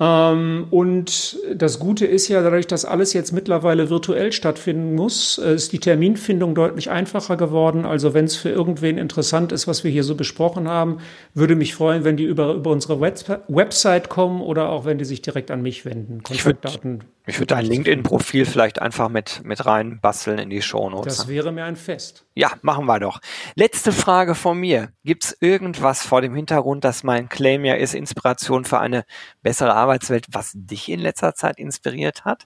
Ähm, 0.00 0.66
und 0.70 1.38
das 1.54 1.78
Gute 1.78 2.06
ist 2.06 2.26
ja, 2.26 2.42
dadurch, 2.42 2.66
dass 2.66 2.84
alles 2.84 3.12
jetzt 3.12 3.32
mittlerweile 3.32 3.88
virtuell 3.88 4.32
stattfinden 4.32 4.94
muss, 4.94 5.38
äh, 5.38 5.54
ist 5.54 5.72
die 5.72 5.78
Terminfindung 5.78 6.54
deutlich 6.54 6.90
einfacher 6.90 7.36
geworden. 7.36 7.84
Also 7.84 8.12
wenn 8.12 8.24
es 8.24 8.34
für 8.34 8.48
irgendwen 8.48 8.98
interessant 8.98 9.52
ist, 9.52 9.68
was 9.68 9.84
wir 9.84 9.90
hier 9.90 10.02
so 10.02 10.14
besprochen 10.14 10.66
haben, 10.66 10.98
würde 11.34 11.54
mich 11.54 11.74
freuen, 11.74 12.04
wenn 12.04 12.16
die 12.16 12.24
über, 12.24 12.54
über 12.54 12.70
unsere 12.70 13.00
Website 13.00 14.08
kommen 14.08 14.40
oder 14.40 14.70
auch 14.70 14.84
wenn 14.84 14.98
die 14.98 15.04
sich 15.04 15.22
direkt 15.22 15.50
an 15.50 15.62
mich 15.62 15.84
wenden. 15.84 16.22
Kontaktdaten. 16.22 17.04
Ich 17.24 17.38
würde 17.38 17.54
dein 17.54 17.66
LinkedIn-Profil 17.66 18.46
vielleicht 18.46 18.82
einfach 18.82 19.08
mit, 19.08 19.44
mit 19.44 19.64
rein 19.64 20.00
basteln 20.00 20.38
in 20.38 20.50
die 20.50 20.60
Shownotes. 20.60 21.18
Das 21.18 21.28
wäre 21.28 21.52
mir 21.52 21.64
ein 21.64 21.76
Fest. 21.76 22.26
Ja, 22.34 22.52
machen 22.62 22.86
wir 22.86 22.98
doch. 22.98 23.20
Letzte 23.54 23.92
Frage 23.92 24.34
von 24.34 24.58
mir. 24.58 24.92
Gibt 25.04 25.24
es 25.24 25.36
irgendwas 25.40 26.04
vor 26.04 26.20
dem 26.20 26.34
Hintergrund, 26.34 26.82
dass 26.82 27.04
mein 27.04 27.28
Claim 27.28 27.64
ja 27.64 27.74
ist, 27.74 27.94
Inspiration 27.94 28.64
für 28.64 28.80
eine 28.80 29.04
bessere 29.40 29.74
Arbeitswelt, 29.74 30.26
was 30.30 30.50
dich 30.54 30.88
in 30.88 30.98
letzter 30.98 31.34
Zeit 31.36 31.58
inspiriert 31.58 32.24
hat? 32.24 32.44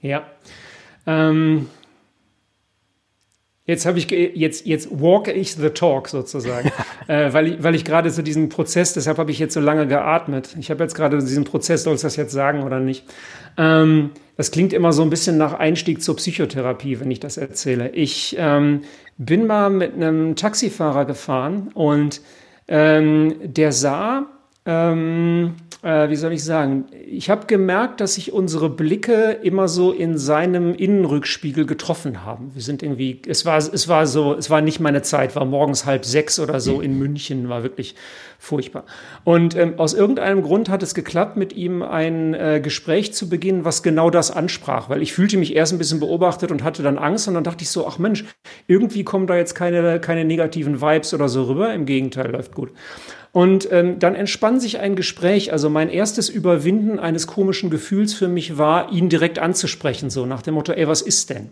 Ja. 0.00 0.26
Ähm, 1.06 1.68
Jetzt 3.72 3.86
habe 3.86 3.98
ich 3.98 4.10
jetzt 4.10 4.66
jetzt 4.66 4.88
walk 4.90 5.28
ich 5.28 5.54
the 5.54 5.70
talk 5.70 6.08
sozusagen, 6.08 6.70
äh, 7.08 7.32
weil 7.32 7.46
ich 7.48 7.62
weil 7.62 7.74
ich 7.74 7.86
gerade 7.86 8.10
so 8.10 8.20
diesen 8.20 8.50
Prozess, 8.50 8.92
deshalb 8.92 9.16
habe 9.16 9.30
ich 9.30 9.38
jetzt 9.38 9.54
so 9.54 9.60
lange 9.60 9.86
geatmet. 9.86 10.54
Ich 10.60 10.70
habe 10.70 10.82
jetzt 10.84 10.94
gerade 10.94 11.18
diesen 11.18 11.44
Prozess, 11.44 11.84
soll 11.84 11.94
ich 11.94 12.02
das 12.02 12.16
jetzt 12.16 12.32
sagen 12.32 12.64
oder 12.64 12.80
nicht? 12.80 13.06
Ähm, 13.56 14.10
das 14.36 14.50
klingt 14.50 14.74
immer 14.74 14.92
so 14.92 15.00
ein 15.00 15.08
bisschen 15.08 15.38
nach 15.38 15.54
Einstieg 15.54 16.02
zur 16.02 16.16
Psychotherapie, 16.16 17.00
wenn 17.00 17.10
ich 17.10 17.20
das 17.20 17.38
erzähle. 17.38 17.88
Ich 17.90 18.36
ähm, 18.38 18.82
bin 19.16 19.46
mal 19.46 19.70
mit 19.70 19.94
einem 19.94 20.36
Taxifahrer 20.36 21.06
gefahren 21.06 21.70
und 21.72 22.20
ähm, 22.68 23.36
der 23.42 23.72
sah 23.72 24.26
ähm, 24.64 25.54
äh, 25.82 26.08
wie 26.08 26.16
soll 26.16 26.32
ich 26.32 26.44
sagen, 26.44 26.86
ich 27.04 27.28
habe 27.28 27.46
gemerkt, 27.46 28.00
dass 28.00 28.14
sich 28.14 28.32
unsere 28.32 28.70
Blicke 28.70 29.38
immer 29.42 29.66
so 29.66 29.90
in 29.90 30.16
seinem 30.16 30.74
Innenrückspiegel 30.74 31.66
getroffen 31.66 32.24
haben. 32.24 32.52
Wir 32.54 32.62
sind 32.62 32.82
irgendwie, 32.82 33.20
es 33.26 33.44
war, 33.44 33.58
es 33.58 33.88
war 33.88 34.06
so, 34.06 34.34
es 34.34 34.48
war 34.48 34.60
nicht 34.60 34.78
meine 34.78 35.02
Zeit, 35.02 35.34
war 35.34 35.44
morgens 35.44 35.84
halb 35.84 36.04
sechs 36.04 36.38
oder 36.38 36.60
so 36.60 36.80
in 36.80 36.96
München, 36.98 37.48
war 37.48 37.64
wirklich 37.64 37.96
furchtbar. 38.38 38.84
Und 39.24 39.56
ähm, 39.56 39.74
aus 39.78 39.94
irgendeinem 39.94 40.42
Grund 40.42 40.68
hat 40.68 40.82
es 40.84 40.94
geklappt, 40.94 41.36
mit 41.36 41.52
ihm 41.52 41.82
ein 41.82 42.34
äh, 42.34 42.60
Gespräch 42.62 43.12
zu 43.12 43.28
beginnen, 43.28 43.64
was 43.64 43.82
genau 43.82 44.10
das 44.10 44.30
ansprach, 44.30 44.88
weil 44.88 45.02
ich 45.02 45.12
fühlte 45.12 45.36
mich 45.36 45.56
erst 45.56 45.72
ein 45.72 45.78
bisschen 45.78 46.00
beobachtet 46.00 46.52
und 46.52 46.62
hatte 46.62 46.84
dann 46.84 46.98
Angst 46.98 47.26
und 47.26 47.34
dann 47.34 47.44
dachte 47.44 47.62
ich 47.62 47.70
so, 47.70 47.86
ach 47.86 47.98
Mensch, 47.98 48.24
irgendwie 48.68 49.02
kommen 49.02 49.26
da 49.26 49.36
jetzt 49.36 49.54
keine, 49.54 50.00
keine 50.00 50.24
negativen 50.24 50.80
Vibes 50.80 51.12
oder 51.14 51.28
so 51.28 51.44
rüber, 51.44 51.74
im 51.74 51.86
Gegenteil, 51.86 52.30
läuft 52.30 52.54
gut. 52.54 52.70
Und 53.32 53.72
ähm, 53.72 53.98
dann 53.98 54.14
entspann 54.14 54.60
sich 54.60 54.78
ein 54.78 54.94
Gespräch. 54.94 55.52
Also 55.52 55.70
mein 55.70 55.88
erstes 55.88 56.28
Überwinden 56.28 56.98
eines 56.98 57.26
komischen 57.26 57.70
Gefühls 57.70 58.12
für 58.12 58.28
mich 58.28 58.58
war, 58.58 58.92
ihn 58.92 59.08
direkt 59.08 59.38
anzusprechen, 59.38 60.10
so 60.10 60.26
nach 60.26 60.42
dem 60.42 60.54
Motto, 60.54 60.72
ey, 60.72 60.86
was 60.86 61.00
ist 61.00 61.30
denn? 61.30 61.48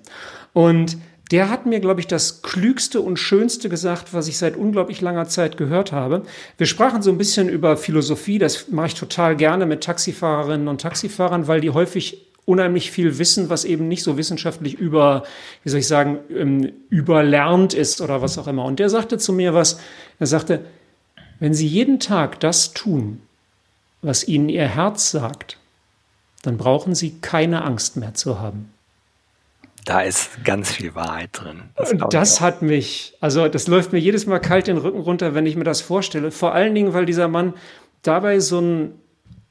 Und 0.52 0.98
der 1.30 1.48
hat 1.48 1.64
mir, 1.64 1.80
glaube 1.80 2.00
ich, 2.00 2.06
das 2.06 2.42
Klügste 2.42 3.00
und 3.00 3.16
Schönste 3.16 3.68
gesagt, 3.68 4.12
was 4.12 4.28
ich 4.28 4.36
seit 4.36 4.56
unglaublich 4.56 5.00
langer 5.00 5.28
Zeit 5.28 5.56
gehört 5.56 5.92
habe. 5.92 6.22
Wir 6.58 6.66
sprachen 6.66 7.02
so 7.02 7.10
ein 7.10 7.18
bisschen 7.18 7.48
über 7.48 7.76
Philosophie, 7.76 8.38
das 8.38 8.68
mache 8.68 8.88
ich 8.88 8.94
total 8.94 9.36
gerne 9.36 9.64
mit 9.64 9.82
Taxifahrerinnen 9.82 10.68
und 10.68 10.80
Taxifahrern, 10.80 11.46
weil 11.46 11.60
die 11.60 11.70
häufig 11.70 12.26
unheimlich 12.46 12.90
viel 12.90 13.18
wissen, 13.18 13.48
was 13.48 13.64
eben 13.64 13.86
nicht 13.86 14.02
so 14.02 14.16
wissenschaftlich 14.16 14.74
über, 14.74 15.22
wie 15.62 15.68
soll 15.68 15.80
ich 15.80 15.86
sagen, 15.86 16.18
ähm, 16.34 16.72
überlernt 16.88 17.74
ist 17.74 18.00
oder 18.00 18.22
was 18.22 18.38
auch 18.38 18.48
immer. 18.48 18.64
Und 18.64 18.80
der 18.80 18.90
sagte 18.90 19.18
zu 19.18 19.32
mir 19.32 19.54
was, 19.54 19.78
er 20.18 20.26
sagte, 20.26 20.64
wenn 21.40 21.54
Sie 21.54 21.66
jeden 21.66 21.98
Tag 21.98 22.38
das 22.40 22.72
tun, 22.72 23.20
was 24.02 24.28
Ihnen 24.28 24.48
Ihr 24.48 24.68
Herz 24.68 25.10
sagt, 25.10 25.58
dann 26.42 26.56
brauchen 26.56 26.94
Sie 26.94 27.18
keine 27.20 27.64
Angst 27.64 27.96
mehr 27.96 28.14
zu 28.14 28.38
haben. 28.38 28.72
Da 29.86 30.02
ist 30.02 30.44
ganz 30.44 30.70
viel 30.70 30.94
Wahrheit 30.94 31.30
drin. 31.32 31.62
Das, 31.74 31.94
das 32.10 32.40
hat 32.40 32.62
mich, 32.62 33.14
also 33.20 33.48
das 33.48 33.66
läuft 33.66 33.92
mir 33.92 33.98
jedes 33.98 34.26
Mal 34.26 34.38
kalt 34.38 34.66
den 34.66 34.76
Rücken 34.76 35.00
runter, 35.00 35.34
wenn 35.34 35.46
ich 35.46 35.56
mir 35.56 35.64
das 35.64 35.80
vorstelle. 35.80 36.30
Vor 36.30 36.52
allen 36.54 36.74
Dingen, 36.74 36.92
weil 36.92 37.06
dieser 37.06 37.28
Mann 37.28 37.54
dabei 38.02 38.40
so 38.40 38.60
ein 38.60 38.99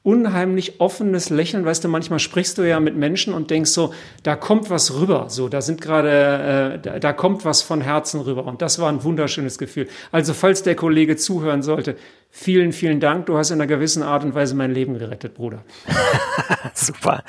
unheimlich 0.02 0.80
offenes 0.80 1.28
Lächeln. 1.28 1.64
Weißt 1.64 1.84
du, 1.84 1.88
manchmal 1.88 2.18
sprichst 2.18 2.56
du 2.58 2.62
ja 2.62 2.80
mit 2.80 2.96
Menschen 2.96 3.34
und 3.34 3.50
denkst 3.50 3.70
so, 3.70 3.92
da 4.22 4.34
kommt 4.34 4.70
was 4.70 4.94
rüber. 4.94 5.26
So, 5.28 5.48
da 5.48 5.60
sind 5.60 5.80
gerade, 5.80 6.74
äh, 6.74 6.78
da, 6.78 6.98
da 6.98 7.12
kommt 7.12 7.44
was 7.44 7.60
von 7.62 7.80
Herzen 7.80 8.20
rüber. 8.20 8.46
Und 8.46 8.62
das 8.62 8.78
war 8.78 8.90
ein 8.90 9.04
wunderschönes 9.04 9.58
Gefühl. 9.58 9.88
Also, 10.10 10.32
falls 10.32 10.62
der 10.62 10.74
Kollege 10.74 11.16
zuhören 11.16 11.62
sollte, 11.62 11.96
Vielen, 12.32 12.72
vielen 12.72 13.00
Dank. 13.00 13.26
Du 13.26 13.36
hast 13.36 13.50
in 13.50 13.60
einer 13.60 13.66
gewissen 13.66 14.02
Art 14.02 14.24
und 14.24 14.34
Weise 14.34 14.54
mein 14.54 14.72
Leben 14.72 14.98
gerettet, 14.98 15.34
Bruder. 15.34 15.64
Super. 16.74 17.24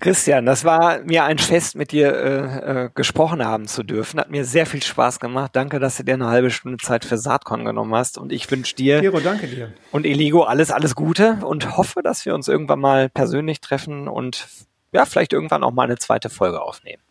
Christian, 0.00 0.46
das 0.46 0.64
war 0.64 1.00
mir 1.00 1.24
ein 1.24 1.38
Fest, 1.38 1.74
mit 1.74 1.90
dir 1.92 2.14
äh, 2.14 2.84
äh, 2.84 2.90
gesprochen 2.94 3.44
haben 3.44 3.66
zu 3.66 3.82
dürfen. 3.82 4.20
Hat 4.20 4.30
mir 4.30 4.44
sehr 4.44 4.64
viel 4.66 4.82
Spaß 4.82 5.18
gemacht. 5.18 5.50
Danke, 5.54 5.80
dass 5.80 5.96
du 5.96 6.04
dir 6.04 6.14
eine 6.14 6.28
halbe 6.28 6.50
Stunde 6.50 6.78
Zeit 6.78 7.04
für 7.04 7.18
Saatkorn 7.18 7.64
genommen 7.64 7.94
hast. 7.94 8.16
Und 8.16 8.32
ich 8.32 8.50
wünsche 8.50 8.76
dir 8.76 9.00
Gero, 9.00 9.20
danke 9.20 9.48
dir. 9.48 9.72
und 9.90 10.06
Eligo 10.06 10.44
alles, 10.44 10.70
alles 10.70 10.94
Gute 10.94 11.38
und 11.42 11.76
hoffe, 11.76 12.02
dass 12.02 12.24
wir 12.24 12.34
uns 12.34 12.46
irgendwann 12.46 12.80
mal 12.80 13.08
persönlich 13.08 13.60
treffen 13.60 14.08
und 14.08 14.46
ja, 14.92 15.04
vielleicht 15.04 15.32
irgendwann 15.32 15.64
auch 15.64 15.72
mal 15.72 15.82
eine 15.82 15.98
zweite 15.98 16.30
Folge 16.30 16.62
aufnehmen. 16.62 17.02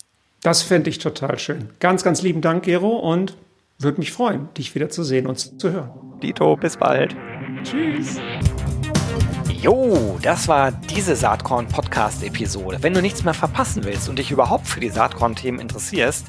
Das 0.41 0.61
fände 0.61 0.89
ich 0.89 0.99
total 0.99 1.37
schön. 1.39 1.69
Ganz, 1.79 2.03
ganz 2.03 2.21
lieben 2.21 2.41
Dank, 2.41 2.63
Gero, 2.63 2.97
und 2.97 3.35
würde 3.79 3.99
mich 3.99 4.11
freuen, 4.11 4.47
dich 4.57 4.75
wieder 4.75 4.89
zu 4.89 5.03
sehen 5.03 5.27
und 5.27 5.59
zu 5.59 5.71
hören. 5.71 5.89
Dito, 6.21 6.55
bis 6.55 6.77
bald. 6.77 7.15
Tschüss. 7.63 8.19
Jo, 9.61 10.19
das 10.21 10.49
war 10.49 10.71
diese 10.71 11.15
Saatkorn-Podcast-Episode. 11.15 12.83
Wenn 12.83 12.93
du 12.93 13.01
nichts 13.01 13.23
mehr 13.23 13.33
verpassen 13.33 13.85
willst 13.85 14.09
und 14.09 14.19
dich 14.19 14.31
überhaupt 14.31 14.67
für 14.67 14.81
die 14.81 14.89
Saatkorn-Themen 14.89 15.59
interessierst, 15.59 16.27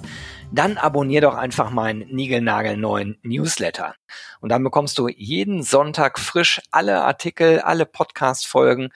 dann 0.52 0.76
abonnier 0.76 1.20
doch 1.20 1.34
einfach 1.34 1.70
meinen 1.70 2.06
niegelnagelneuen 2.14 3.18
Newsletter. 3.22 3.96
Und 4.40 4.50
dann 4.50 4.62
bekommst 4.62 4.98
du 4.98 5.08
jeden 5.08 5.64
Sonntag 5.64 6.20
frisch 6.20 6.62
alle 6.70 7.02
Artikel, 7.02 7.58
alle 7.58 7.86
Podcast-Folgen, 7.86 8.90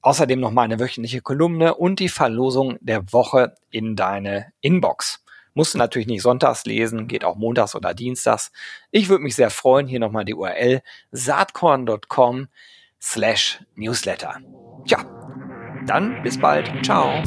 außerdem 0.00 0.38
noch 0.38 0.52
meine 0.52 0.78
wöchentliche 0.78 1.20
Kolumne 1.20 1.74
und 1.74 1.98
die 1.98 2.08
Verlosung 2.08 2.78
der 2.80 3.12
Woche 3.12 3.56
in 3.70 3.96
deine 3.96 4.52
Inbox. 4.60 5.21
Musst 5.54 5.74
du 5.74 5.78
natürlich 5.78 6.08
nicht 6.08 6.22
sonntags 6.22 6.64
lesen, 6.64 7.08
geht 7.08 7.24
auch 7.24 7.36
montags 7.36 7.74
oder 7.74 7.94
dienstags. 7.94 8.52
Ich 8.90 9.08
würde 9.08 9.24
mich 9.24 9.34
sehr 9.34 9.50
freuen. 9.50 9.86
Hier 9.86 10.00
nochmal 10.00 10.24
die 10.24 10.34
URL 10.34 10.82
saatkorn.com 11.10 12.48
slash 13.00 13.60
newsletter. 13.74 14.38
Tja, 14.86 15.04
dann 15.86 16.22
bis 16.22 16.38
bald. 16.38 16.70
Ciao. 16.84 17.22